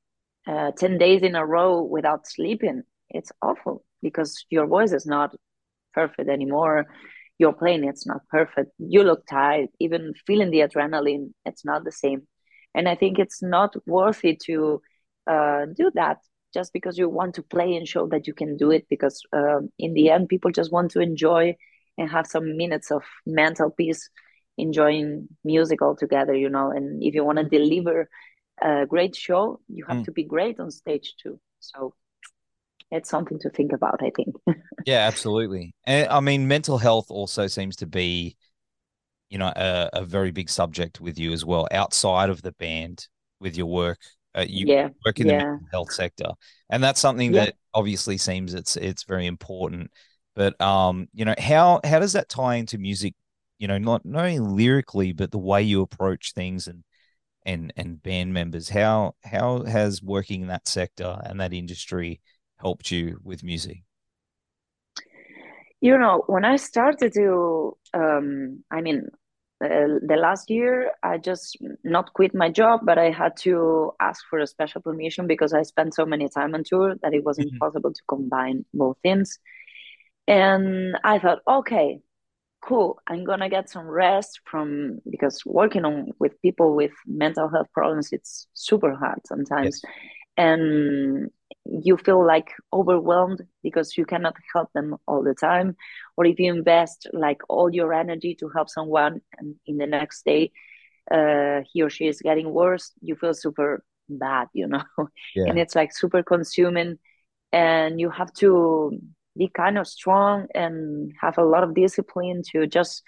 uh, 0.47 0.71
10 0.79 0.99
days 0.99 1.23
in 1.23 1.35
a 1.35 1.45
row 1.45 1.83
without 1.83 2.27
sleeping 2.27 2.83
it's 3.11 3.33
awful 3.43 3.85
because 4.03 4.45
your 4.51 4.67
voice 4.67 4.93
is 4.93 5.07
not 5.07 5.35
perfect 5.93 6.29
anymore. 6.29 6.87
Your 7.39 7.53
playing 7.53 7.85
it's 7.85 8.07
not 8.07 8.23
perfect. 8.31 8.71
You 8.79 9.03
look 9.03 9.27
tired. 9.27 9.69
Even 9.81 10.15
feeling 10.27 10.51
the 10.51 10.61
adrenaline 10.61 11.33
it's 11.45 11.65
not 11.65 11.85
the 11.85 11.93
same 11.93 12.27
and 12.77 12.89
i 12.89 12.97
think 12.97 13.19
it's 13.19 13.43
not 13.43 13.75
worthy 13.87 14.37
to 14.37 14.83
uh, 15.29 15.67
do 15.77 15.91
that 15.95 16.19
just 16.55 16.73
because 16.75 16.99
you 16.99 17.09
want 17.11 17.35
to 17.37 17.43
play 17.43 17.77
and 17.77 17.89
show 17.89 18.07
that 18.09 18.27
you 18.29 18.35
can 18.35 18.57
do 18.59 18.73
it 18.73 18.87
because 18.91 19.23
um, 19.35 19.71
in 19.79 19.95
the 19.95 20.11
end 20.11 20.29
people 20.29 20.53
just 20.53 20.73
want 20.73 20.91
to 20.93 21.01
enjoy 21.01 21.57
and 21.99 22.11
have 22.11 22.27
some 22.29 22.57
minutes 22.59 22.93
of 22.93 23.05
mental 23.27 23.71
peace 23.71 24.11
enjoying 24.59 25.29
music 25.45 25.83
all 25.83 25.97
together 25.97 26.35
you 26.35 26.51
know 26.51 26.71
and 26.73 27.03
if 27.05 27.15
you 27.15 27.25
want 27.25 27.39
to 27.39 27.45
deliver 27.45 28.09
a 28.63 28.87
great 28.87 29.17
show 29.17 29.61
you 29.69 29.85
have 29.87 30.03
Mm. 30.03 30.05
to 30.05 30.13
be 30.13 30.25
great 30.25 30.61
on 30.61 30.71
stage 30.71 31.15
too 31.23 31.41
so 31.61 31.95
it's 32.93 33.11
something 33.11 33.39
to 33.41 33.51
think 33.51 33.73
about 33.73 34.03
i 34.03 34.11
think 34.17 34.37
Yeah, 34.85 34.99
absolutely. 35.07 35.75
And 35.85 36.09
I 36.09 36.21
mean, 36.21 36.47
mental 36.47 36.79
health 36.79 37.11
also 37.11 37.49
seems 37.49 37.77
to 37.77 37.87
be, 37.87 38.37
you 39.31 39.39
know, 39.39 39.53
a, 39.57 39.91
a 39.95 40.05
very 40.05 40.31
big 40.31 40.49
subject 40.51 41.01
with 41.01 41.19
you 41.19 41.33
as 41.33 41.45
well, 41.45 41.69
outside 41.73 42.31
of 42.31 42.43
the 42.43 42.53
band 42.53 43.09
with 43.41 43.57
your 43.57 43.67
work. 43.67 43.99
Uh, 44.35 44.45
you 44.49 44.67
yeah 44.67 44.89
work 45.05 45.21
in 45.21 45.27
the 45.29 45.33
yeah 45.33 45.59
mental 45.63 45.69
health 45.73 45.93
sector, 45.93 46.31
and 46.71 46.83
that's 46.83 47.01
something 47.01 47.33
Yeah. 47.33 47.45
that 47.45 47.55
obviously 47.75 48.19
seems 48.19 48.55
it's 48.55 48.77
it's 48.77 49.05
very 49.05 49.27
important. 49.27 49.91
But 50.35 50.61
um, 50.61 51.09
you 51.15 51.25
know, 51.25 51.35
how 51.39 51.81
how 51.85 51.99
does 52.01 52.13
that 52.15 52.29
tie 52.29 52.57
into 52.57 52.79
music? 52.79 53.15
You 53.59 53.69
know, 53.69 53.79
not 53.79 54.05
not 54.05 54.25
only 54.27 54.39
lyrically, 54.41 55.13
but 55.13 55.31
the 55.31 55.39
way 55.39 55.63
you 55.63 55.83
approach 55.83 56.33
things 56.35 56.67
and 56.69 56.85
and 57.45 57.73
and 57.77 58.03
band 58.03 58.35
members. 58.35 58.69
How 58.71 59.15
how 59.25 59.65
has 59.65 60.03
working 60.03 60.43
in 60.43 60.49
that 60.49 60.69
sector 60.69 61.21
and 61.25 61.41
that 61.41 61.53
industry 61.53 62.21
helped 62.59 62.91
you 62.91 63.21
with 63.23 63.43
music? 63.45 63.83
You 65.87 65.99
know 65.99 66.23
when 66.27 66.45
i 66.45 66.57
started 66.57 67.13
to 67.13 67.77
um 67.95 68.63
i 68.71 68.81
mean 68.81 69.01
uh, 69.65 69.69
the 70.11 70.17
last 70.27 70.51
year 70.51 70.93
i 71.03 71.17
just 71.19 71.57
not 71.85 72.13
quit 72.15 72.35
my 72.35 72.51
job 72.51 72.81
but 72.85 72.99
i 72.99 73.11
had 73.11 73.37
to 73.37 73.93
ask 74.01 74.25
for 74.31 74.39
a 74.41 74.47
special 74.47 74.81
permission 74.83 75.27
because 75.27 75.53
i 75.55 75.63
spent 75.63 75.95
so 75.95 76.05
many 76.07 76.29
time 76.29 76.55
on 76.55 76.63
tour 76.65 76.95
that 77.03 77.15
it 77.15 77.25
was 77.25 77.39
Mhm. 77.39 77.49
impossible 77.49 77.93
to 77.93 78.03
combine 78.09 78.65
both 78.75 78.97
things 79.03 79.39
and 80.29 80.97
i 81.05 81.19
thought 81.19 81.41
okay 81.49 82.01
cool 82.63 82.99
i'm 83.09 83.25
gonna 83.25 83.49
get 83.49 83.71
some 83.71 83.87
rest 83.89 84.41
from 84.51 84.99
because 85.11 85.43
working 85.47 85.85
on 85.85 86.13
with 86.19 86.41
people 86.43 86.75
with 86.77 86.93
mental 87.07 87.49
health 87.49 87.69
problems 87.73 88.11
it's 88.13 88.49
super 88.55 88.95
hard 88.95 89.21
sometimes 89.27 89.81
Yes. 89.81 89.83
and 90.37 91.31
you 91.69 91.97
feel 91.97 92.25
like 92.25 92.53
overwhelmed 92.73 93.43
because 93.63 93.97
you 93.97 94.05
cannot 94.05 94.35
help 94.53 94.71
them 94.73 94.97
all 95.07 95.23
the 95.23 95.35
time 95.35 95.77
or 96.17 96.25
if 96.27 96.39
you 96.39 96.53
invest 96.53 97.09
like 97.13 97.41
all 97.49 97.73
your 97.73 97.93
energy 97.93 98.35
to 98.35 98.49
help 98.55 98.69
someone 98.69 99.21
and 99.39 99.55
in 99.67 99.77
the 99.77 99.87
next 99.87 100.25
day 100.25 100.51
uh, 101.11 101.61
he 101.73 101.83
or 101.83 101.91
she 101.91 102.07
is 102.07 102.21
getting 102.21 102.53
worse 102.53 102.93
you 103.01 103.15
feel 103.17 103.35
super 103.35 103.85
bad 104.09 104.49
you 104.53 104.67
know 104.67 104.83
yeah. 105.35 105.45
and 105.47 105.59
it's 105.59 105.75
like 105.75 105.95
super 105.95 106.23
consuming 106.23 106.99
and 107.53 108.01
you 108.01 108.11
have 108.11 108.33
to 108.33 108.91
be 109.37 109.49
kind 109.49 109.79
of 109.79 109.87
strong 109.87 110.47
and 110.55 111.13
have 111.21 111.39
a 111.39 111.45
lot 111.45 111.63
of 111.63 111.75
discipline 111.75 112.43
to 112.53 112.67
just 112.67 113.03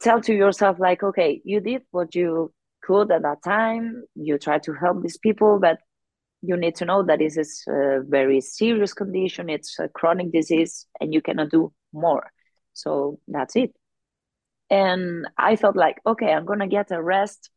tell 0.00 0.20
to 0.20 0.34
yourself 0.34 0.78
like 0.78 1.02
okay 1.02 1.40
you 1.44 1.60
did 1.60 1.82
what 1.90 2.14
you 2.14 2.52
could 2.82 3.10
at 3.10 3.22
that 3.22 3.42
time 3.42 4.02
you 4.14 4.38
try 4.38 4.58
to 4.58 4.72
help 4.72 5.02
these 5.02 5.18
people 5.18 5.58
but 5.58 5.78
you 6.42 6.56
need 6.56 6.74
to 6.76 6.84
know 6.84 7.02
that 7.02 7.18
this 7.18 7.36
is 7.36 7.64
a 7.68 8.00
very 8.06 8.40
serious 8.40 8.92
condition 8.92 9.48
it's 9.48 9.78
a 9.78 9.88
chronic 9.88 10.32
disease 10.32 10.86
and 11.00 11.12
you 11.12 11.20
cannot 11.22 11.50
do 11.50 11.72
more. 11.92 12.30
So 12.72 13.18
that's 13.28 13.56
it. 13.56 13.74
And 14.70 15.26
i 15.38 15.56
felt 15.56 15.76
like 15.76 15.98
okay 16.06 16.32
i'm 16.32 16.44
gonna 16.44 16.66
get 16.68 16.90
a 16.90 17.02
rest 17.02 17.50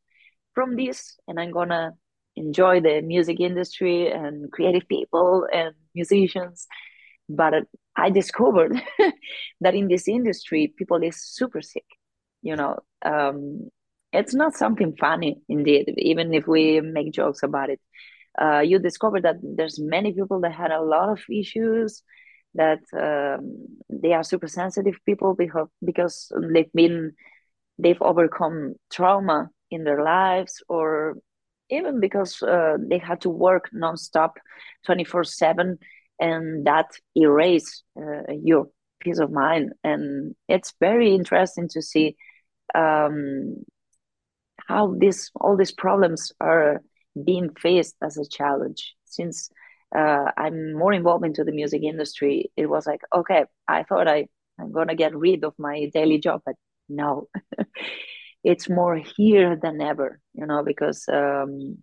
from 0.53 0.75
this 0.75 1.17
and 1.27 1.39
i'm 1.39 1.51
gonna 1.51 1.93
enjoy 2.35 2.79
the 2.79 3.01
music 3.01 3.39
industry 3.39 4.11
and 4.11 4.51
creative 4.51 4.87
people 4.87 5.47
and 5.51 5.73
musicians. 5.95 6.67
But 7.27 7.65
i 7.95 8.09
discovered 8.09 8.79
that 9.61 9.75
in 9.75 9.87
this 9.87 10.07
industry 10.07 10.73
people 10.77 11.01
is 11.03 11.21
super 11.21 11.61
sick 11.61 11.85
you 12.41 12.55
know? 12.55 12.77
Um, 13.03 13.69
it's 14.11 14.33
not 14.33 14.55
something 14.55 14.95
funny 14.99 15.41
indeed 15.47 15.93
even 15.97 16.33
if 16.33 16.47
we 16.47 16.81
make 16.81 17.11
jokes 17.13 17.43
about 17.43 17.69
it 17.69 17.79
uh, 18.41 18.59
you 18.59 18.79
discover 18.79 19.21
that 19.21 19.37
there's 19.41 19.79
many 19.79 20.13
people 20.13 20.41
that 20.41 20.53
had 20.53 20.71
a 20.71 20.81
lot 20.81 21.09
of 21.09 21.19
issues 21.29 22.03
that 22.55 22.79
um, 22.93 23.65
they 23.89 24.13
are 24.13 24.23
super 24.23 24.47
sensitive 24.47 24.95
people 25.05 25.35
because 25.35 25.67
because 25.83 26.31
they've 26.53 26.71
been 26.73 27.13
they've 27.77 28.01
overcome 28.01 28.75
trauma 28.91 29.49
in 29.71 29.83
their 29.83 30.03
lives 30.03 30.63
or 30.67 31.15
even 31.69 31.99
because 31.99 32.41
uh, 32.41 32.77
they 32.89 32.97
had 32.97 33.21
to 33.21 33.29
work 33.29 33.69
nonstop 33.73 34.31
24 34.85 35.23
7 35.23 35.77
and 36.19 36.65
that 36.65 36.87
erase 37.15 37.83
uh, 37.97 38.33
your 38.43 38.67
peace 38.99 39.19
of 39.19 39.31
mind. 39.31 39.73
And 39.83 40.35
it's 40.47 40.73
very 40.79 41.13
interesting 41.13 41.69
to 41.69 41.81
see 41.81 42.15
um, 42.75 43.55
how 44.67 44.95
this 44.99 45.31
all 45.39 45.55
these 45.55 45.71
problems 45.71 46.31
are 46.39 46.81
being 47.25 47.49
faced 47.55 47.95
as 48.01 48.17
a 48.17 48.27
challenge. 48.27 48.95
Since 49.05 49.49
uh, 49.95 50.25
i'm 50.37 50.73
more 50.73 50.93
involved 50.93 51.25
into 51.25 51.43
the 51.43 51.51
music 51.51 51.81
industry 51.83 52.51
it 52.55 52.67
was 52.67 52.85
like 52.85 53.01
okay 53.15 53.45
i 53.67 53.83
thought 53.83 54.07
i 54.07 54.27
i'm 54.59 54.71
gonna 54.71 54.95
get 54.95 55.15
rid 55.15 55.43
of 55.43 55.53
my 55.57 55.89
daily 55.93 56.19
job 56.19 56.41
but 56.45 56.55
no. 56.87 57.27
It's 58.41 58.69
more 58.69 58.95
here 58.95 59.57
than 59.61 59.81
ever 59.81 60.21
you 60.33 60.45
know 60.45 60.63
because 60.63 61.03
um, 61.11 61.79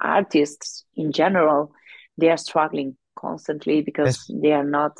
artists 0.00 0.84
in 0.94 1.10
general 1.10 1.72
they 2.16 2.30
are 2.30 2.36
struggling 2.36 2.96
constantly 3.18 3.82
because 3.82 4.24
yes. 4.28 4.40
they 4.40 4.52
are 4.52 4.64
not 4.64 4.92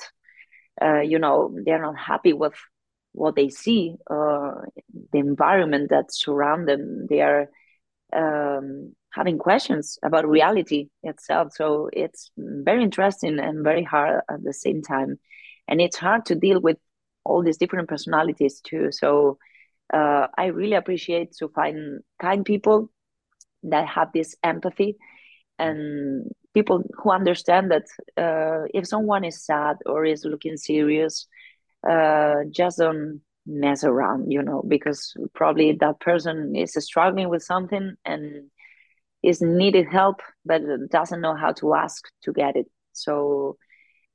uh, 0.83 1.01
you 1.01 1.21
know 1.21 1.57
they 1.65 1.71
are 1.71 1.81
not 1.81 1.97
happy 1.97 2.33
with 2.33 2.55
what 3.13 3.37
they 3.37 3.49
see 3.49 3.95
uh, 4.11 4.55
the 5.13 5.19
environment 5.19 5.91
that 5.91 6.13
surround 6.13 6.69
them. 6.69 7.07
They 7.09 7.21
are 7.21 7.49
um, 8.13 8.97
having 9.13 9.39
questions 9.39 9.99
about 10.03 10.29
reality 10.29 10.89
itself. 11.03 11.53
So 11.55 11.89
it's 11.93 12.31
very 12.37 12.83
interesting 12.83 13.39
and 13.39 13.65
very 13.65 13.83
hard 13.83 14.23
at 14.31 14.43
the 14.43 14.53
same 14.53 14.83
time. 14.83 15.19
And 15.67 15.81
it's 15.81 15.97
hard 15.97 16.27
to 16.27 16.35
deal 16.35 16.61
with 16.61 16.79
all 17.25 17.43
these 17.43 17.59
different 17.59 17.89
personalities 17.89 18.61
too. 18.61 18.91
So 18.93 19.39
uh, 19.93 20.29
I 20.37 20.47
really 20.47 20.75
appreciate 20.75 21.33
to 21.39 21.49
find 21.49 22.01
kind 22.21 22.45
people 22.45 22.91
that 23.65 23.87
have 23.89 24.13
this 24.13 24.37
empathy 24.43 24.97
and 25.59 26.31
people 26.55 26.83
who 26.95 27.11
understand 27.11 27.71
that 27.71 27.85
uh, 28.17 28.69
if 28.73 28.87
someone 28.87 29.25
is 29.25 29.45
sad 29.45 29.77
or 29.87 30.05
is 30.05 30.25
looking 30.25 30.57
serious, 30.57 31.27
uh, 31.89 32.37
just 32.51 32.79
don't 32.79 33.21
mess 33.47 33.83
around, 33.85 34.31
you 34.31 34.43
know, 34.43 34.63
because 34.67 35.15
probably 35.35 35.73
that 35.73 36.01
person 36.01 36.55
is 36.55 36.75
struggling 36.79 37.29
with 37.29 37.43
something 37.43 37.95
and 38.05 38.51
is 39.23 39.41
needed 39.41 39.87
help, 39.91 40.21
but 40.45 40.63
doesn't 40.91 41.21
know 41.21 41.35
how 41.35 41.53
to 41.53 41.75
ask 41.75 42.05
to 42.23 42.33
get 42.33 42.57
it. 42.57 42.67
So 42.93 43.57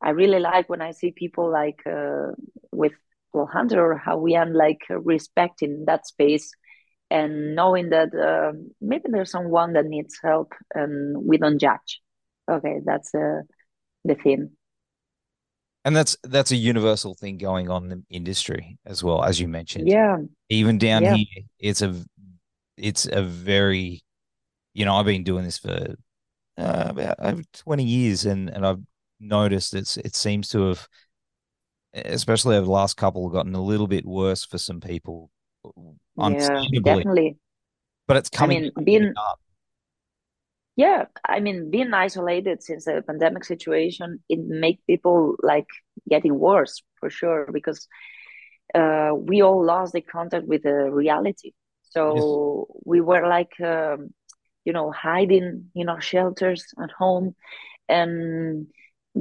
I 0.02 0.10
really 0.12 0.40
like 0.40 0.70
when 0.70 0.82
I 0.82 0.92
see 0.92 1.12
people 1.12 1.52
like 1.52 1.80
uh, 1.86 2.32
with 2.72 2.94
Bloodhunter 3.34 3.78
or 3.78 3.98
how 3.98 4.18
we 4.18 4.36
are 4.36 4.46
like 4.46 4.82
respecting 4.90 5.86
that 5.88 6.06
space 6.06 6.52
and 7.10 7.56
knowing 7.56 7.90
that 7.90 8.14
uh, 8.14 8.54
maybe 8.82 9.06
there's 9.10 9.32
someone 9.32 9.74
that 9.74 9.86
needs 9.86 10.18
help 10.22 10.54
and 10.74 11.18
we 11.26 11.38
don't 11.38 11.60
judge 11.60 12.02
okay 12.50 12.80
that's 12.84 13.14
uh, 13.16 13.42
the 14.04 14.16
theme 14.16 14.52
and 15.86 15.96
that's 15.96 16.18
that's 16.24 16.52
a 16.52 16.56
universal 16.56 17.14
thing 17.14 17.38
going 17.38 17.70
on 17.70 17.84
in 17.84 17.90
the 17.90 18.04
industry 18.10 18.78
as 18.86 19.04
well 19.04 19.24
as 19.24 19.40
you 19.40 19.48
mentioned 19.48 19.88
yeah 19.88 20.18
even 20.50 20.78
down 20.78 21.04
yeah. 21.04 21.16
here 21.16 21.44
it's 21.60 21.82
a 21.82 21.94
it's 22.78 23.06
a 23.06 23.22
very 23.22 24.02
you 24.74 24.86
know 24.86 24.96
i've 24.96 25.06
been 25.06 25.24
doing 25.24 25.44
this 25.44 25.58
for 25.58 25.96
uh, 26.58 26.86
about 26.90 27.16
over 27.20 27.42
20 27.54 27.84
years 27.84 28.26
and 28.26 28.50
and 28.50 28.66
i've 28.66 28.82
noticed 29.20 29.74
it's 29.74 29.98
it 29.98 30.16
seems 30.16 30.50
to 30.50 30.68
have 30.68 30.88
especially 31.94 32.56
over 32.56 32.66
the 32.66 32.72
last 32.72 32.98
couple, 32.98 33.30
gotten 33.30 33.56
a 33.56 33.62
little 33.62 33.88
bit 33.88 34.06
worse 34.06 34.44
for 34.44 34.58
some 34.58 34.80
people. 34.80 35.30
Yeah, 36.18 36.64
definitely. 36.84 37.38
But 38.08 38.18
it's 38.18 38.30
coming. 38.30 38.72
I 38.76 38.82
mean, 38.82 38.86
being 38.86 39.14
up. 39.16 39.40
Yeah, 40.76 41.06
I 41.28 41.40
mean, 41.40 41.70
being 41.70 41.94
isolated 41.94 42.64
since 42.64 42.86
the 42.86 43.04
pandemic 43.06 43.46
situation, 43.46 44.24
it 44.28 44.40
make 44.40 44.86
people 44.88 45.36
like 45.44 45.68
getting 46.10 46.38
worse 46.38 46.82
for 47.00 47.12
sure 47.12 47.48
because 47.54 47.88
uh, 48.74 49.12
we 49.16 49.44
all 49.44 49.64
lost 49.64 49.94
the 49.94 50.02
contact 50.02 50.48
with 50.48 50.64
the 50.64 50.90
reality. 50.92 51.52
So 51.84 52.68
yes. 52.70 52.82
we 52.86 53.02
were 53.02 53.28
like, 53.28 53.52
um, 53.62 54.16
you 54.66 54.74
know, 54.74 54.92
hiding 54.92 55.66
in 55.76 55.90
our 55.90 56.02
shelters 56.02 56.66
at 56.82 56.92
home, 56.92 57.36
and 57.90 58.68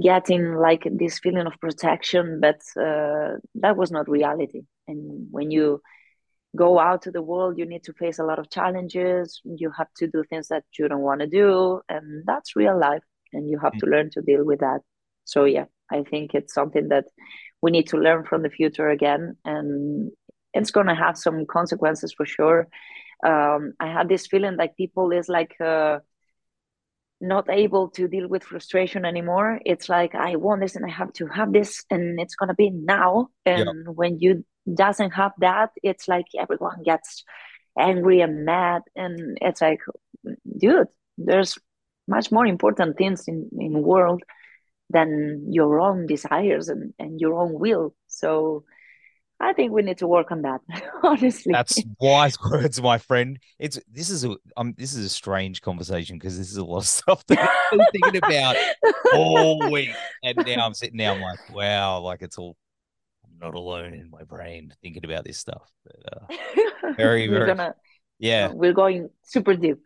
getting 0.00 0.54
like 0.54 0.86
this 0.90 1.18
feeling 1.18 1.46
of 1.46 1.52
protection 1.60 2.40
but 2.40 2.60
uh, 2.80 3.36
that 3.54 3.76
was 3.76 3.90
not 3.90 4.08
reality. 4.08 4.62
And 4.88 5.28
when 5.30 5.50
you 5.50 5.82
go 6.56 6.78
out 6.78 7.02
to 7.02 7.10
the 7.10 7.22
world 7.22 7.58
you 7.58 7.66
need 7.66 7.82
to 7.84 7.92
face 7.92 8.18
a 8.18 8.24
lot 8.24 8.38
of 8.38 8.50
challenges. 8.50 9.40
You 9.44 9.70
have 9.76 9.92
to 9.96 10.06
do 10.06 10.24
things 10.28 10.48
that 10.48 10.64
you 10.78 10.88
don't 10.88 11.00
want 11.00 11.20
to 11.20 11.26
do 11.26 11.80
and 11.88 12.24
that's 12.26 12.56
real 12.56 12.78
life 12.78 13.02
and 13.32 13.50
you 13.50 13.58
have 13.58 13.76
to 13.78 13.86
learn 13.86 14.10
to 14.10 14.22
deal 14.22 14.44
with 14.44 14.60
that. 14.60 14.80
So 15.24 15.44
yeah 15.44 15.66
i 15.90 16.02
think 16.02 16.34
it's 16.34 16.54
something 16.54 16.88
that 16.88 17.04
we 17.60 17.70
need 17.70 17.86
to 17.88 17.96
learn 17.96 18.24
from 18.24 18.42
the 18.42 18.50
future 18.50 18.88
again 18.88 19.36
and 19.44 20.10
it's 20.54 20.70
going 20.70 20.86
to 20.86 20.94
have 20.94 21.16
some 21.16 21.46
consequences 21.46 22.12
for 22.12 22.26
sure 22.26 22.68
um, 23.22 23.72
i 23.80 23.86
had 23.86 24.08
this 24.08 24.26
feeling 24.26 24.56
like 24.56 24.76
people 24.76 25.10
is 25.12 25.28
like 25.28 25.54
uh, 25.60 25.98
not 27.20 27.48
able 27.48 27.88
to 27.90 28.08
deal 28.08 28.26
with 28.26 28.42
frustration 28.42 29.04
anymore. 29.04 29.60
It's 29.64 29.88
like 29.88 30.14
i 30.14 30.36
want 30.36 30.60
this 30.60 30.76
and 30.76 30.84
i 30.84 30.90
have 30.90 31.12
to 31.14 31.26
have 31.28 31.52
this 31.52 31.84
and 31.90 32.20
it's 32.20 32.34
to 32.36 32.54
be 32.54 32.70
now. 32.70 33.28
And 33.46 33.84
yep. 33.86 33.94
when 33.94 34.18
you 34.18 34.44
doesn't 34.74 35.10
have 35.10 35.32
that 35.38 35.70
it's 35.82 36.06
like 36.06 36.26
everyone 36.38 36.82
gets 36.84 37.24
angry 37.76 38.20
and 38.20 38.44
mad 38.44 38.82
and 38.94 39.36
it's 39.40 39.60
like 39.60 39.80
dude 40.58 40.86
there's 41.18 41.58
much 42.06 42.30
more 42.30 42.46
important 42.46 42.96
things 42.96 43.26
in 43.26 43.48
in 43.58 43.82
world 43.82 44.22
than 44.92 45.46
your 45.50 45.80
own 45.80 46.06
desires 46.06 46.68
and, 46.68 46.92
and 46.98 47.20
your 47.20 47.34
own 47.34 47.58
will. 47.58 47.94
So 48.06 48.64
I 49.42 49.52
think 49.52 49.72
we 49.72 49.82
need 49.82 49.98
to 49.98 50.06
work 50.06 50.30
on 50.30 50.42
that. 50.42 50.60
Honestly, 51.02 51.52
that's 51.52 51.82
wise 52.00 52.38
words, 52.50 52.80
my 52.80 52.96
friend. 52.96 53.40
It's 53.58 53.78
this 53.90 54.08
is 54.08 54.24
a 54.24 54.36
um 54.56 54.74
this 54.78 54.94
is 54.94 55.04
a 55.04 55.08
strange 55.08 55.60
conversation 55.60 56.16
because 56.16 56.38
this 56.38 56.50
is 56.50 56.58
a 56.58 56.64
lot 56.64 56.78
of 56.78 56.86
stuff 56.86 57.26
that 57.26 57.40
I've 57.40 57.78
been 57.78 57.86
thinking 57.92 58.18
about 58.18 58.54
all 59.14 59.68
week, 59.70 59.90
and 60.22 60.38
now 60.46 60.64
I'm 60.64 60.74
sitting 60.74 60.96
there. 60.96 61.10
I'm 61.10 61.20
like, 61.20 61.52
wow, 61.52 61.98
like 62.00 62.22
it's 62.22 62.38
all. 62.38 62.56
I'm 63.24 63.36
not 63.40 63.54
alone 63.56 63.94
in 63.94 64.10
my 64.10 64.22
brain 64.22 64.72
thinking 64.80 65.04
about 65.04 65.24
this 65.24 65.38
stuff. 65.38 65.68
But, 65.84 65.96
uh, 66.12 66.92
very, 66.96 67.26
very. 67.26 67.46
Gonna, 67.46 67.74
yeah, 68.20 68.52
we're 68.52 68.72
going 68.72 69.10
super 69.24 69.56
deep. 69.56 69.78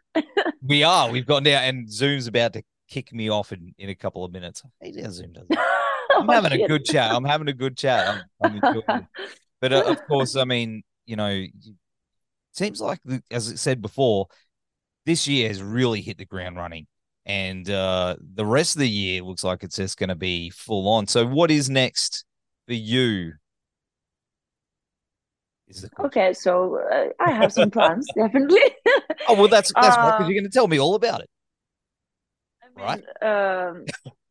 we 0.61 0.84
are. 0.84 1.11
We've 1.11 1.26
gone 1.26 1.44
down, 1.44 1.64
and 1.64 1.90
Zoom's 1.90 2.26
about 2.26 2.52
to 2.52 2.62
kick 2.90 3.11
me 3.11 3.30
off 3.30 3.52
in, 3.52 3.74
in 3.78 3.88
a 3.88 3.94
couple 3.94 4.22
of 4.22 4.32
minutes. 4.32 4.62
Hey, 4.82 4.92
Zoom 5.09 5.32
does. 5.32 5.46
I'm 6.14 6.28
having 6.28 6.52
a 6.52 6.68
good 6.68 6.84
chat. 6.84 7.12
I'm 7.12 7.24
having 7.24 7.48
a 7.48 7.52
good 7.52 7.76
chat. 7.76 8.24
I'm, 8.42 8.61
I'm 8.62 9.09
but 9.61 9.72
uh, 9.72 9.84
of 9.86 10.04
course, 10.09 10.36
I 10.36 10.44
mean, 10.44 10.82
you 11.07 11.16
know, 11.16 11.44
seems 12.52 12.80
like 12.80 13.00
as 13.30 13.50
I 13.50 13.54
said 13.57 13.80
before, 13.82 14.26
this 15.04 15.28
year 15.28 15.48
has 15.48 15.62
really 15.62 16.00
hit 16.00 16.18
the 16.18 16.24
ground 16.24 16.57
running, 16.57 16.86
and 17.24 17.68
uh, 17.68 18.16
the 18.34 18.46
rest 18.46 18.76
of 18.76 18.80
the 18.80 18.88
year 18.88 19.22
looks 19.22 19.44
like 19.44 19.62
it's 19.62 19.76
just 19.76 19.98
going 19.98 20.09
to 20.09 20.16
be 20.16 20.50
full 20.50 20.88
on. 20.88 21.07
So, 21.07 21.26
what 21.26 21.50
is 21.50 21.70
next 21.70 22.24
for 22.66 22.74
you? 22.74 23.32
okay, 25.98 26.32
so 26.32 26.76
uh, 26.76 27.09
I 27.20 27.32
have 27.32 27.52
some 27.52 27.70
plans, 27.70 28.07
definitely. 28.16 28.61
oh 29.28 29.34
well, 29.34 29.48
that's 29.48 29.72
that's 29.74 29.96
because 29.96 30.20
uh, 30.20 30.24
you're 30.24 30.40
going 30.40 30.44
to 30.44 30.50
tell 30.50 30.68
me 30.68 30.78
all 30.78 30.94
about 30.94 31.20
it. 31.20 31.30
I 32.62 32.96
mean, 32.96 33.04
right? 33.22 33.68
Um, 33.68 33.84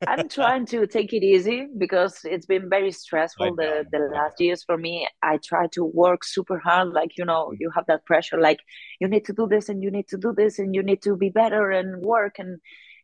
I'm 0.05 0.27
trying 0.27 0.65
to 0.67 0.85
take 0.87 1.13
it 1.13 1.23
easy 1.23 1.67
because 1.77 2.19
it's 2.25 2.45
been 2.45 2.69
very 2.69 2.91
stressful 2.91 3.55
the, 3.55 3.85
the 3.91 4.09
last 4.13 4.39
years 4.39 4.63
for 4.63 4.77
me. 4.77 5.07
I 5.23 5.37
try 5.43 5.67
to 5.73 5.85
work 5.85 6.23
super 6.23 6.59
hard. 6.59 6.89
Like, 6.89 7.17
you 7.17 7.25
know, 7.25 7.53
you 7.57 7.71
have 7.73 7.85
that 7.87 8.05
pressure, 8.05 8.39
like 8.39 8.59
you 8.99 9.07
need 9.07 9.25
to 9.25 9.33
do 9.33 9.47
this 9.47 9.69
and 9.69 9.81
you 9.81 9.89
need 9.89 10.07
to 10.09 10.17
do 10.17 10.33
this 10.35 10.59
and 10.59 10.75
you 10.75 10.83
need 10.83 11.01
to 11.03 11.15
be 11.15 11.29
better 11.29 11.71
and 11.71 12.03
work 12.03 12.35
and 12.39 12.59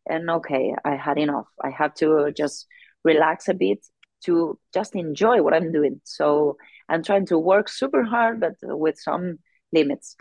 and 0.09 0.29
okay, 0.29 0.73
I 0.83 0.95
had 0.95 1.17
enough. 1.17 1.47
I 1.63 1.69
have 1.69 1.93
to 1.95 2.31
just 2.35 2.65
relax 3.03 3.47
a 3.47 3.53
bit 3.53 3.85
to 4.25 4.57
just 4.73 4.95
enjoy 4.95 5.41
what 5.41 5.53
I'm 5.53 5.71
doing. 5.71 6.01
So 6.03 6.57
I'm 6.89 7.03
trying 7.03 7.27
to 7.27 7.37
work 7.37 7.69
super 7.69 8.03
hard, 8.03 8.39
but 8.39 8.55
with 8.61 8.99
some 8.99 9.37
limits. 9.71 10.15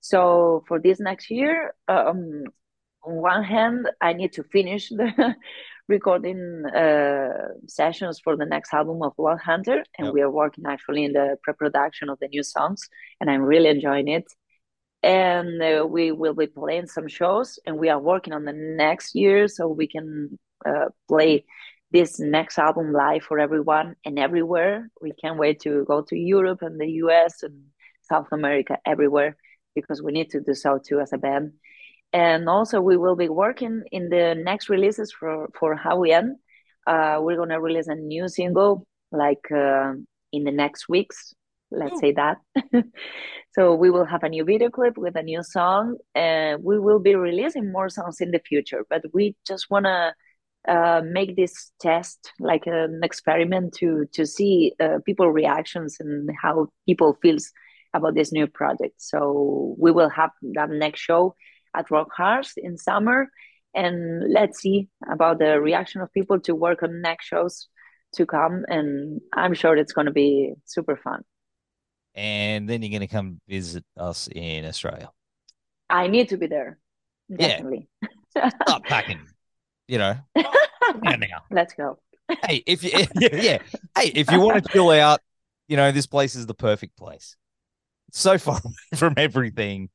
So 0.00 0.64
for 0.68 0.80
this 0.80 1.00
next 1.00 1.30
year, 1.30 1.74
um, 1.88 2.44
on 3.02 3.16
one 3.16 3.44
hand, 3.44 3.88
I 4.00 4.12
need 4.12 4.32
to 4.34 4.44
finish 4.44 4.88
the 4.90 5.34
recording 5.88 6.64
uh, 6.66 7.48
sessions 7.68 8.20
for 8.22 8.36
the 8.36 8.44
next 8.44 8.74
album 8.74 9.02
of 9.02 9.16
Bloodhunter, 9.16 9.82
and 9.96 10.06
yep. 10.06 10.14
we 10.14 10.20
are 10.20 10.30
working 10.30 10.64
actually 10.66 11.04
in 11.04 11.12
the 11.12 11.36
pre-production 11.42 12.08
of 12.08 12.18
the 12.18 12.28
new 12.28 12.42
songs, 12.42 12.88
and 13.20 13.30
I'm 13.30 13.42
really 13.42 13.68
enjoying 13.68 14.08
it. 14.08 14.24
And 15.02 15.62
uh, 15.62 15.86
we 15.86 16.10
will 16.10 16.34
be 16.34 16.48
playing 16.48 16.88
some 16.88 17.08
shows, 17.08 17.58
and 17.66 17.78
we 17.78 17.88
are 17.88 18.00
working 18.00 18.32
on 18.32 18.44
the 18.44 18.52
next 18.52 19.14
year 19.14 19.46
so 19.46 19.68
we 19.68 19.86
can 19.86 20.38
uh, 20.64 20.86
play 21.08 21.44
this 21.92 22.18
next 22.18 22.58
album 22.58 22.92
live 22.92 23.22
for 23.22 23.38
everyone 23.38 23.94
and 24.04 24.18
everywhere. 24.18 24.88
We 25.00 25.12
can't 25.12 25.38
wait 25.38 25.60
to 25.60 25.84
go 25.84 26.02
to 26.02 26.16
Europe 26.16 26.62
and 26.62 26.80
the 26.80 26.90
US 27.04 27.42
and 27.42 27.62
South 28.02 28.28
America, 28.32 28.78
everywhere, 28.84 29.36
because 29.74 30.02
we 30.02 30.12
need 30.12 30.30
to 30.30 30.40
do 30.40 30.54
so 30.54 30.80
too 30.84 31.00
as 31.00 31.12
a 31.12 31.18
band 31.18 31.52
and 32.16 32.48
also 32.48 32.80
we 32.80 32.96
will 32.96 33.14
be 33.14 33.28
working 33.28 33.82
in 33.92 34.08
the 34.08 34.34
next 34.34 34.70
releases 34.70 35.12
for 35.12 35.48
for 35.58 35.76
How 35.76 35.98
We 35.98 36.12
End. 36.12 36.36
Uh, 36.86 37.18
we're 37.20 37.36
gonna 37.36 37.60
release 37.60 37.88
a 37.88 37.94
new 37.94 38.26
single 38.26 38.86
like 39.12 39.44
uh, 39.52 39.92
in 40.32 40.44
the 40.44 40.50
next 40.50 40.88
weeks. 40.88 41.34
Let's 41.70 41.96
oh. 41.96 42.00
say 42.00 42.12
that. 42.12 42.38
so 43.54 43.74
we 43.74 43.90
will 43.90 44.06
have 44.06 44.22
a 44.22 44.30
new 44.30 44.44
video 44.44 44.70
clip 44.70 44.96
with 44.96 45.14
a 45.16 45.22
new 45.22 45.42
song, 45.42 45.98
and 46.14 46.64
we 46.64 46.78
will 46.78 47.00
be 47.00 47.14
releasing 47.14 47.70
more 47.70 47.90
songs 47.90 48.22
in 48.22 48.30
the 48.30 48.40
future. 48.48 48.86
But 48.88 49.02
we 49.12 49.36
just 49.46 49.66
wanna 49.68 50.14
uh, 50.66 51.02
make 51.04 51.36
this 51.36 51.70
test 51.80 52.32
like 52.40 52.66
an 52.66 53.00
experiment 53.02 53.74
to 53.80 54.06
to 54.14 54.24
see 54.24 54.72
uh, 54.80 55.00
people 55.04 55.30
reactions 55.30 55.98
and 56.00 56.30
how 56.42 56.68
people 56.86 57.18
feels 57.20 57.52
about 57.92 58.14
this 58.14 58.32
new 58.32 58.46
project. 58.46 58.94
So 58.96 59.76
we 59.78 59.92
will 59.92 60.08
have 60.08 60.30
that 60.54 60.70
next 60.70 61.00
show 61.00 61.34
at 61.76 61.88
Rockharz 61.88 62.52
in 62.56 62.76
summer. 62.76 63.28
And 63.74 64.32
let's 64.32 64.60
see 64.60 64.88
about 65.08 65.38
the 65.38 65.60
reaction 65.60 66.00
of 66.00 66.12
people 66.12 66.40
to 66.40 66.54
work 66.54 66.82
on 66.82 67.02
next 67.02 67.26
shows 67.26 67.68
to 68.14 68.24
come. 68.24 68.64
And 68.68 69.20
I'm 69.34 69.54
sure 69.54 69.76
it's 69.76 69.92
going 69.92 70.06
to 70.06 70.12
be 70.12 70.54
super 70.64 70.96
fun. 70.96 71.22
And 72.14 72.66
then 72.68 72.82
you're 72.82 72.90
going 72.90 73.06
to 73.06 73.14
come 73.14 73.40
visit 73.46 73.84
us 73.98 74.28
in 74.34 74.64
Australia. 74.64 75.10
I 75.90 76.06
need 76.06 76.30
to 76.30 76.38
be 76.38 76.46
there. 76.46 76.78
Definitely. 77.34 77.88
Yeah. 78.34 78.48
Start 78.62 78.84
packing, 78.84 79.20
you 79.86 79.98
know. 79.98 80.16
Let's 81.50 81.74
go. 81.74 81.98
hey, 82.46 82.62
if 82.66 82.82
you, 82.82 82.90
yeah. 83.20 83.58
Hey, 83.96 84.10
if 84.14 84.30
you 84.30 84.40
want 84.40 84.64
to 84.64 84.72
chill 84.72 84.90
out, 84.90 85.20
you 85.68 85.76
know, 85.76 85.92
this 85.92 86.06
place 86.06 86.34
is 86.34 86.46
the 86.46 86.54
perfect 86.54 86.96
place. 86.96 87.36
It's 88.08 88.20
so 88.20 88.38
far 88.38 88.60
from 88.94 89.14
everything 89.16 89.90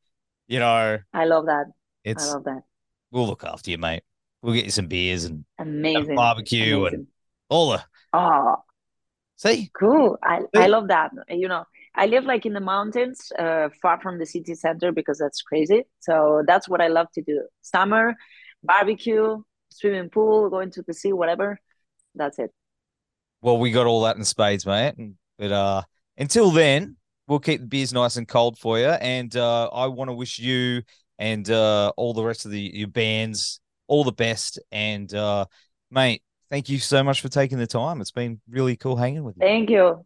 you 0.51 0.59
know, 0.59 0.99
I 1.13 1.25
love 1.25 1.45
that. 1.45 1.67
It's 2.03 2.27
I 2.27 2.33
love 2.33 2.43
that. 2.43 2.63
We'll 3.09 3.25
look 3.25 3.45
after 3.45 3.71
you, 3.71 3.77
mate. 3.77 4.03
We'll 4.41 4.53
get 4.53 4.65
you 4.65 4.71
some 4.71 4.87
beers 4.87 5.23
and 5.23 5.45
amazing 5.57 6.15
barbecue 6.15 6.81
amazing. 6.81 6.99
and 6.99 7.07
all 7.49 7.71
the. 7.71 7.83
Oh, 8.11 8.57
see, 9.37 9.71
cool. 9.79 10.17
I 10.21 10.39
see? 10.39 10.61
I 10.61 10.67
love 10.67 10.89
that. 10.89 11.11
You 11.29 11.47
know, 11.47 11.63
I 11.95 12.07
live 12.07 12.25
like 12.25 12.45
in 12.45 12.51
the 12.51 12.59
mountains, 12.59 13.31
uh, 13.39 13.69
far 13.81 14.01
from 14.01 14.19
the 14.19 14.25
city 14.25 14.55
center 14.55 14.91
because 14.91 15.19
that's 15.19 15.41
crazy. 15.41 15.83
So 15.99 16.43
that's 16.45 16.67
what 16.67 16.81
I 16.81 16.89
love 16.89 17.07
to 17.13 17.21
do. 17.21 17.47
Summer, 17.61 18.15
barbecue, 18.61 19.41
swimming 19.69 20.09
pool, 20.09 20.49
going 20.49 20.71
to 20.71 20.81
the 20.85 20.93
sea, 20.93 21.13
whatever. 21.13 21.59
That's 22.13 22.39
it. 22.39 22.51
Well, 23.41 23.57
we 23.57 23.71
got 23.71 23.87
all 23.87 24.01
that 24.03 24.17
in 24.17 24.25
spades, 24.25 24.65
mate. 24.65 24.95
But 25.37 25.51
uh, 25.53 25.83
until 26.17 26.51
then, 26.51 26.97
we'll 27.31 27.39
keep 27.39 27.61
the 27.61 27.65
beers 27.65 27.93
nice 27.93 28.17
and 28.17 28.27
cold 28.27 28.59
for 28.59 28.77
you. 28.77 28.87
And 28.89 29.33
uh, 29.37 29.69
I 29.69 29.87
want 29.87 30.09
to 30.09 30.13
wish 30.13 30.37
you 30.37 30.83
and 31.17 31.49
uh, 31.49 31.93
all 31.95 32.13
the 32.13 32.23
rest 32.23 32.43
of 32.45 32.51
the 32.51 32.59
your 32.59 32.89
bands 32.89 33.61
all 33.87 34.03
the 34.03 34.11
best. 34.11 34.59
And 34.71 35.11
uh, 35.13 35.45
mate, 35.89 36.23
thank 36.49 36.67
you 36.67 36.77
so 36.77 37.03
much 37.03 37.21
for 37.21 37.29
taking 37.29 37.57
the 37.57 37.67
time. 37.67 38.01
It's 38.01 38.11
been 38.11 38.41
really 38.49 38.75
cool 38.75 38.97
hanging 38.97 39.23
with 39.23 39.37
you. 39.37 39.47
Thank 39.47 39.69
you. 39.69 40.05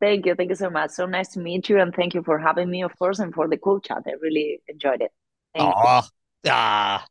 Thank 0.00 0.26
you. 0.26 0.34
Thank 0.34 0.50
you 0.50 0.56
so 0.56 0.68
much. 0.68 0.90
So 0.90 1.06
nice 1.06 1.28
to 1.28 1.40
meet 1.40 1.68
you. 1.68 1.80
And 1.80 1.94
thank 1.94 2.12
you 2.12 2.24
for 2.24 2.38
having 2.38 2.68
me, 2.68 2.82
of 2.82 2.98
course, 2.98 3.20
and 3.20 3.32
for 3.32 3.46
the 3.46 3.56
cool 3.56 3.78
chat. 3.78 4.02
I 4.06 4.14
really 4.20 4.60
enjoyed 4.66 5.00
it. 5.00 5.12
Thank 5.54 5.72
you. 5.72 5.82
Ah, 6.50 7.06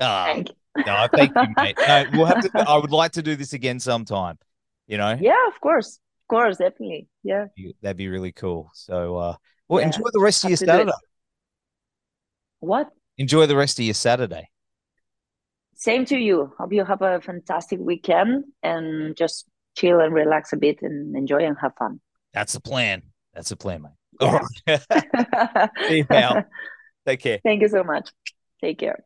ah. 0.00 0.24
Thank 0.26 0.50
you. 0.50 0.84
no, 0.86 1.08
thank 1.12 1.34
you, 1.34 1.54
mate. 1.56 1.76
No, 1.76 2.04
we'll 2.12 2.26
have 2.26 2.40
to. 2.42 2.50
I 2.68 2.76
would 2.76 2.92
like 2.92 3.12
to 3.12 3.22
do 3.22 3.34
this 3.34 3.52
again 3.52 3.80
sometime. 3.80 4.38
You 4.86 4.96
know. 4.96 5.18
Yeah, 5.20 5.48
of 5.48 5.60
course 5.60 5.98
course, 6.28 6.58
definitely. 6.58 7.08
Yeah. 7.22 7.46
That'd 7.82 7.96
be 7.96 8.08
really 8.08 8.32
cool. 8.32 8.70
So, 8.74 9.16
uh, 9.16 9.36
well, 9.68 9.80
yeah. 9.80 9.86
enjoy 9.86 10.08
the 10.12 10.20
rest 10.20 10.44
of 10.44 10.50
your 10.50 10.56
Saturday. 10.56 10.92
What? 12.60 12.90
Enjoy 13.16 13.46
the 13.46 13.56
rest 13.56 13.78
of 13.78 13.84
your 13.84 13.94
Saturday. 13.94 14.48
Same 15.74 16.04
to 16.06 16.16
you. 16.16 16.52
Hope 16.58 16.72
you 16.72 16.84
have 16.84 17.02
a 17.02 17.20
fantastic 17.20 17.78
weekend 17.80 18.44
and 18.62 19.16
just 19.16 19.46
chill 19.76 20.00
and 20.00 20.12
relax 20.12 20.52
a 20.52 20.56
bit 20.56 20.78
and 20.82 21.16
enjoy 21.16 21.44
and 21.44 21.56
have 21.60 21.72
fun. 21.78 22.00
That's 22.32 22.52
the 22.52 22.60
plan. 22.60 23.02
That's 23.32 23.50
the 23.50 23.56
plan, 23.56 23.82
mate. 23.82 23.92
Yeah. 24.20 24.26
All 24.26 24.40
right. 24.66 25.70
See 25.88 25.96
you, 25.98 26.04
pal. 26.04 26.44
Take 27.06 27.20
care. 27.20 27.38
Thank 27.44 27.62
you 27.62 27.68
so 27.68 27.84
much. 27.84 28.10
Take 28.60 28.80
care. 28.80 29.04